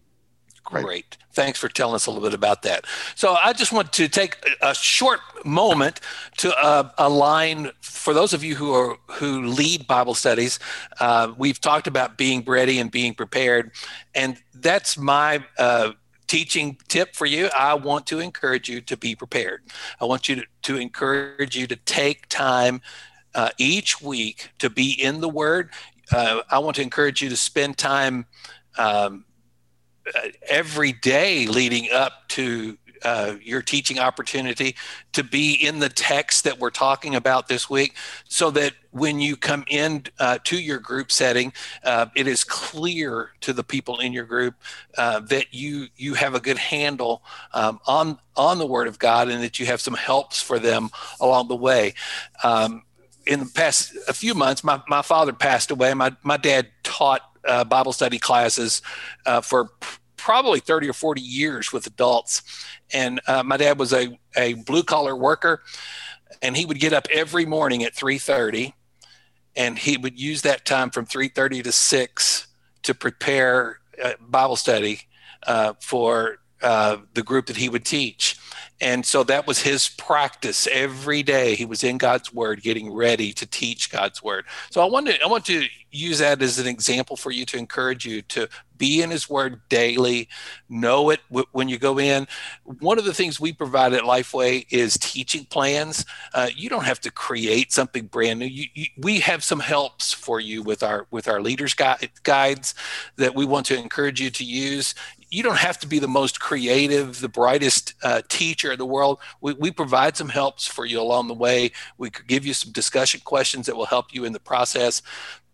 Great. 0.64 1.18
Thanks 1.32 1.58
for 1.58 1.68
telling 1.68 1.94
us 1.94 2.06
a 2.06 2.10
little 2.10 2.26
bit 2.26 2.34
about 2.34 2.62
that. 2.62 2.86
So 3.14 3.34
I 3.34 3.52
just 3.52 3.72
want 3.72 3.92
to 3.94 4.08
take 4.08 4.38
a 4.62 4.74
short 4.74 5.20
moment 5.44 6.00
to 6.38 6.56
uh, 6.56 6.90
align 6.96 7.70
for 7.80 8.14
those 8.14 8.32
of 8.32 8.42
you 8.42 8.54
who 8.54 8.72
are 8.72 8.96
who 9.06 9.42
lead 9.42 9.86
Bible 9.86 10.14
studies. 10.14 10.58
Uh, 11.00 11.34
we've 11.36 11.60
talked 11.60 11.86
about 11.86 12.16
being 12.16 12.42
ready 12.44 12.78
and 12.78 12.90
being 12.90 13.14
prepared, 13.14 13.72
and 14.14 14.36
that's 14.54 14.96
my 14.96 15.44
uh, 15.58 15.92
teaching 16.26 16.78
tip 16.88 17.14
for 17.14 17.26
you 17.26 17.48
i 17.56 17.74
want 17.74 18.06
to 18.06 18.18
encourage 18.18 18.68
you 18.68 18.80
to 18.80 18.96
be 18.96 19.14
prepared 19.14 19.62
i 20.00 20.04
want 20.04 20.28
you 20.28 20.36
to, 20.36 20.44
to 20.62 20.76
encourage 20.78 21.54
you 21.54 21.66
to 21.66 21.76
take 21.76 22.26
time 22.28 22.80
uh, 23.34 23.50
each 23.58 24.00
week 24.00 24.50
to 24.58 24.70
be 24.70 24.92
in 24.92 25.20
the 25.20 25.28
word 25.28 25.70
uh, 26.12 26.40
i 26.50 26.58
want 26.58 26.74
to 26.76 26.82
encourage 26.82 27.20
you 27.20 27.28
to 27.28 27.36
spend 27.36 27.76
time 27.76 28.26
um, 28.78 29.24
every 30.48 30.92
day 30.92 31.46
leading 31.46 31.90
up 31.90 32.28
to 32.28 32.76
uh, 33.04 33.36
your 33.42 33.60
teaching 33.60 33.98
opportunity 33.98 34.74
to 35.12 35.22
be 35.22 35.54
in 35.54 35.78
the 35.78 35.88
text 35.88 36.44
that 36.44 36.58
we're 36.58 36.70
talking 36.70 37.14
about 37.14 37.48
this 37.48 37.68
week 37.68 37.94
so 38.28 38.50
that 38.50 38.72
when 38.92 39.20
you 39.20 39.36
come 39.36 39.64
in 39.68 40.02
uh, 40.18 40.38
to 40.42 40.58
your 40.58 40.78
group 40.78 41.12
setting 41.12 41.52
uh, 41.84 42.06
it 42.16 42.26
is 42.26 42.44
clear 42.44 43.32
to 43.42 43.52
the 43.52 43.62
people 43.62 44.00
in 44.00 44.12
your 44.12 44.24
group 44.24 44.54
uh, 44.96 45.20
that 45.20 45.52
you 45.52 45.86
you 45.96 46.14
have 46.14 46.34
a 46.34 46.40
good 46.40 46.58
handle 46.58 47.22
um, 47.52 47.78
on 47.86 48.18
on 48.36 48.58
the 48.58 48.66
word 48.66 48.88
of 48.88 48.98
god 48.98 49.28
and 49.28 49.42
that 49.42 49.58
you 49.58 49.66
have 49.66 49.80
some 49.80 49.94
helps 49.94 50.40
for 50.40 50.58
them 50.58 50.88
along 51.20 51.48
the 51.48 51.56
way. 51.56 51.94
Um, 52.42 52.82
in 53.26 53.40
the 53.40 53.46
past 53.46 53.96
a 54.08 54.14
few 54.14 54.34
months 54.34 54.64
my, 54.64 54.82
my 54.88 55.02
father 55.02 55.32
passed 55.32 55.70
away. 55.70 55.92
My, 55.94 56.14
my 56.22 56.36
dad 56.36 56.68
taught 56.82 57.33
uh, 57.46 57.64
bible 57.64 57.92
study 57.92 58.18
classes 58.18 58.82
uh, 59.26 59.40
for 59.40 59.70
probably 60.16 60.60
30 60.60 60.88
or 60.88 60.94
40 60.94 61.20
years 61.20 61.72
with 61.72 61.86
adults. 61.86 62.42
And 62.92 63.20
uh, 63.26 63.42
my 63.42 63.58
dad 63.58 63.78
was 63.78 63.92
a, 63.92 64.18
a 64.36 64.54
blue 64.54 64.82
collar 64.82 65.14
worker 65.14 65.62
and 66.40 66.56
he 66.56 66.64
would 66.64 66.80
get 66.80 66.92
up 66.92 67.06
every 67.12 67.44
morning 67.44 67.84
at 67.84 67.94
3.30 67.94 68.72
and 69.56 69.78
he 69.78 69.96
would 69.96 70.18
use 70.18 70.42
that 70.42 70.64
time 70.64 70.90
from 70.90 71.06
3.30 71.06 71.64
to 71.64 71.72
6 71.72 72.46
to 72.82 72.94
prepare 72.94 73.80
bible 74.20 74.56
study 74.56 75.00
uh, 75.46 75.74
for 75.80 76.38
uh, 76.62 76.98
the 77.14 77.22
group 77.22 77.46
that 77.46 77.56
he 77.56 77.68
would 77.68 77.84
teach. 77.84 78.36
And 78.80 79.04
so 79.06 79.22
that 79.24 79.46
was 79.46 79.60
his 79.60 79.88
practice 79.88 80.66
every 80.70 81.22
day. 81.22 81.54
He 81.54 81.64
was 81.64 81.84
in 81.84 81.98
god's 81.98 82.32
word 82.32 82.62
getting 82.62 82.92
ready 82.92 83.32
to 83.32 83.46
teach 83.46 83.90
god's 83.90 84.22
word. 84.22 84.44
So 84.70 84.82
i 84.82 84.84
want 84.86 85.06
to 85.06 85.22
i 85.22 85.26
want 85.26 85.44
to 85.46 85.66
use 85.90 86.18
that 86.18 86.42
as 86.42 86.58
an 86.58 86.66
example 86.66 87.16
for 87.16 87.30
you 87.30 87.44
to 87.46 87.56
encourage 87.56 88.04
you 88.04 88.20
to 88.22 88.48
be 88.76 89.02
in 89.02 89.10
his 89.10 89.30
word 89.30 89.60
daily 89.68 90.28
know 90.68 91.10
it 91.10 91.20
w- 91.30 91.46
when 91.52 91.68
you 91.68 91.78
go 91.78 91.98
in. 91.98 92.26
One 92.80 92.98
of 92.98 93.04
the 93.04 93.14
things 93.14 93.38
we 93.38 93.52
provide 93.52 93.92
at 93.92 94.02
lifeway 94.02 94.66
is 94.70 94.98
teaching 94.98 95.44
plans. 95.44 96.04
Uh, 96.32 96.48
you 96.54 96.68
don't 96.68 96.84
have 96.84 97.00
to 97.00 97.12
create 97.12 97.72
something 97.72 98.06
brand 98.06 98.40
new. 98.40 98.46
You, 98.46 98.66
you, 98.74 98.86
we 98.98 99.20
have 99.20 99.44
some 99.44 99.60
helps 99.60 100.12
for 100.12 100.40
you 100.40 100.62
with 100.62 100.82
our 100.82 101.06
with 101.10 101.28
our 101.28 101.40
leaders 101.40 101.74
gui- 101.74 102.10
guides 102.24 102.74
that 103.16 103.34
we 103.34 103.44
want 103.44 103.66
to 103.66 103.78
encourage 103.78 104.20
you 104.20 104.30
to 104.30 104.44
use 104.44 104.94
you 105.30 105.42
don't 105.42 105.58
have 105.58 105.78
to 105.78 105.86
be 105.86 105.98
the 105.98 106.08
most 106.08 106.40
creative, 106.40 107.20
the 107.20 107.28
brightest 107.28 107.94
uh, 108.02 108.22
teacher 108.28 108.72
in 108.72 108.78
the 108.78 108.86
world. 108.86 109.18
We, 109.40 109.54
we 109.54 109.70
provide 109.70 110.16
some 110.16 110.28
helps 110.28 110.66
for 110.66 110.84
you 110.84 111.00
along 111.00 111.28
the 111.28 111.34
way. 111.34 111.72
We 111.98 112.10
could 112.10 112.26
give 112.26 112.46
you 112.46 112.54
some 112.54 112.72
discussion 112.72 113.20
questions 113.24 113.66
that 113.66 113.76
will 113.76 113.86
help 113.86 114.14
you 114.14 114.24
in 114.24 114.32
the 114.32 114.40
process, 114.40 115.02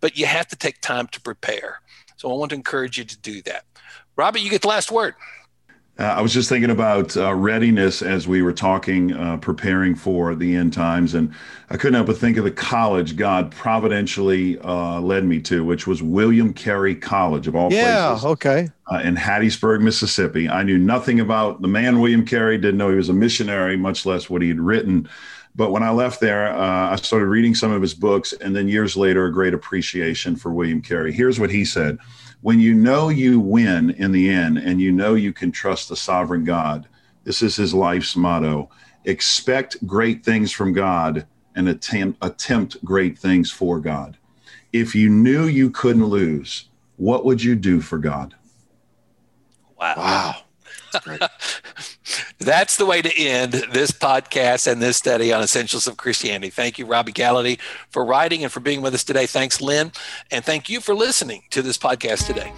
but 0.01 0.17
you 0.17 0.27
have 0.27 0.49
to 0.49 0.57
take 0.57 0.81
time 0.81 1.07
to 1.09 1.21
prepare. 1.21 1.81
So 2.17 2.31
I 2.31 2.35
want 2.35 2.51
to 2.51 2.57
encourage 2.57 2.99
you 2.99 3.05
to 3.05 3.19
do 3.19 3.43
that. 3.43 3.65
Robbie, 4.17 4.41
you 4.41 4.51
get 4.51 4.63
the 4.63 4.69
last 4.69 4.91
word. 4.91 5.15
Uh, 6.01 6.05
I 6.05 6.23
was 6.23 6.33
just 6.33 6.49
thinking 6.49 6.71
about 6.71 7.15
uh, 7.15 7.35
readiness 7.35 8.01
as 8.01 8.27
we 8.27 8.41
were 8.41 8.55
talking, 8.55 9.13
uh, 9.13 9.37
preparing 9.37 9.95
for 9.95 10.35
the 10.35 10.57
end 10.57 10.73
times, 10.73 11.13
and 11.13 11.35
I 11.69 11.77
couldn't 11.77 11.93
help 11.93 12.07
but 12.07 12.17
think 12.17 12.39
of 12.39 12.45
the 12.45 12.51
college 12.51 13.17
God 13.17 13.51
providentially 13.51 14.59
uh, 14.61 14.99
led 15.01 15.27
me 15.27 15.41
to, 15.43 15.63
which 15.63 15.87
was 15.87 16.03
William 16.03 16.55
Carey 16.55 16.95
College 16.95 17.47
of 17.47 17.55
all 17.55 17.71
yeah, 17.71 18.09
places. 18.09 18.25
Yeah, 18.25 18.31
okay. 18.31 18.69
Uh, 18.91 19.01
in 19.05 19.15
Hattiesburg, 19.15 19.83
Mississippi. 19.83 20.49
I 20.49 20.63
knew 20.63 20.79
nothing 20.79 21.21
about 21.21 21.61
the 21.61 21.69
man 21.69 22.01
William 22.01 22.25
Carey. 22.25 22.57
Didn't 22.57 22.79
know 22.79 22.89
he 22.89 22.97
was 22.97 23.11
a 23.11 23.15
missionary, 23.15 23.77
much 23.77 24.07
less 24.07 24.31
what 24.31 24.41
he 24.41 24.49
had 24.49 24.59
written. 24.59 25.07
But 25.61 25.73
when 25.73 25.83
I 25.83 25.91
left 25.91 26.21
there, 26.21 26.57
uh, 26.57 26.93
I 26.93 26.97
started 26.97 27.27
reading 27.27 27.55
some 27.55 27.71
of 27.71 27.83
his 27.83 27.93
books, 27.93 28.33
and 28.33 28.57
then 28.57 28.67
years 28.67 28.97
later, 28.97 29.27
a 29.27 29.31
great 29.31 29.53
appreciation 29.53 30.35
for 30.35 30.55
William 30.55 30.81
Carey. 30.81 31.13
Here's 31.13 31.39
what 31.39 31.51
he 31.51 31.67
said 31.67 31.99
when 32.41 32.61
you 32.61 32.73
know 32.73 33.11
you 33.11 33.39
win 33.39 33.91
in 33.91 34.11
the 34.11 34.31
end 34.31 34.57
and 34.57 34.81
you 34.81 34.91
know 34.91 35.13
you 35.13 35.35
can 35.35 35.53
trust 35.53 35.91
the 35.91 35.97
sovereign 35.97 36.45
God, 36.45 36.89
this 37.25 37.43
is 37.43 37.57
his 37.57 37.75
life's 37.75 38.17
motto 38.17 38.71
expect 39.05 39.87
great 39.87 40.25
things 40.25 40.51
from 40.51 40.73
God 40.73 41.27
and 41.55 41.69
attempt, 41.69 42.25
attempt 42.25 42.83
great 42.83 43.19
things 43.19 43.51
for 43.51 43.81
God. 43.81 44.17
If 44.73 44.95
you 44.95 45.11
knew 45.11 45.45
you 45.45 45.69
couldn't 45.69 46.07
lose, 46.07 46.71
what 46.97 47.27
would 47.27 47.43
you 47.43 47.55
do 47.55 47.83
for 47.83 47.99
God? 47.99 48.35
Wow. 49.79 49.95
Wow. 49.99 50.37
That's 52.39 52.77
the 52.77 52.87
way 52.87 53.03
to 53.03 53.19
end 53.19 53.53
this 53.73 53.91
podcast 53.91 54.71
and 54.71 54.81
this 54.81 54.97
study 54.97 55.33
on 55.33 55.43
essentials 55.43 55.87
of 55.87 55.97
Christianity. 55.97 56.51
Thank 56.51 56.79
you, 56.79 56.87
Robbie 56.87 57.13
Gallaty, 57.13 57.59
for 57.91 58.05
writing 58.05 58.43
and 58.43 58.53
for 58.53 58.61
being 58.61 58.83
with 58.83 58.95
us 58.95 59.05
today. 59.05 59.27
Thanks, 59.27 59.61
Lynn. 59.61 59.93
And 60.31 60.45
thank 60.45 60.69
you 60.69 60.81
for 60.81 60.95
listening 60.95 61.43
to 61.51 61.63
this 61.63 61.79
podcast 61.79 62.27
today. 62.27 62.53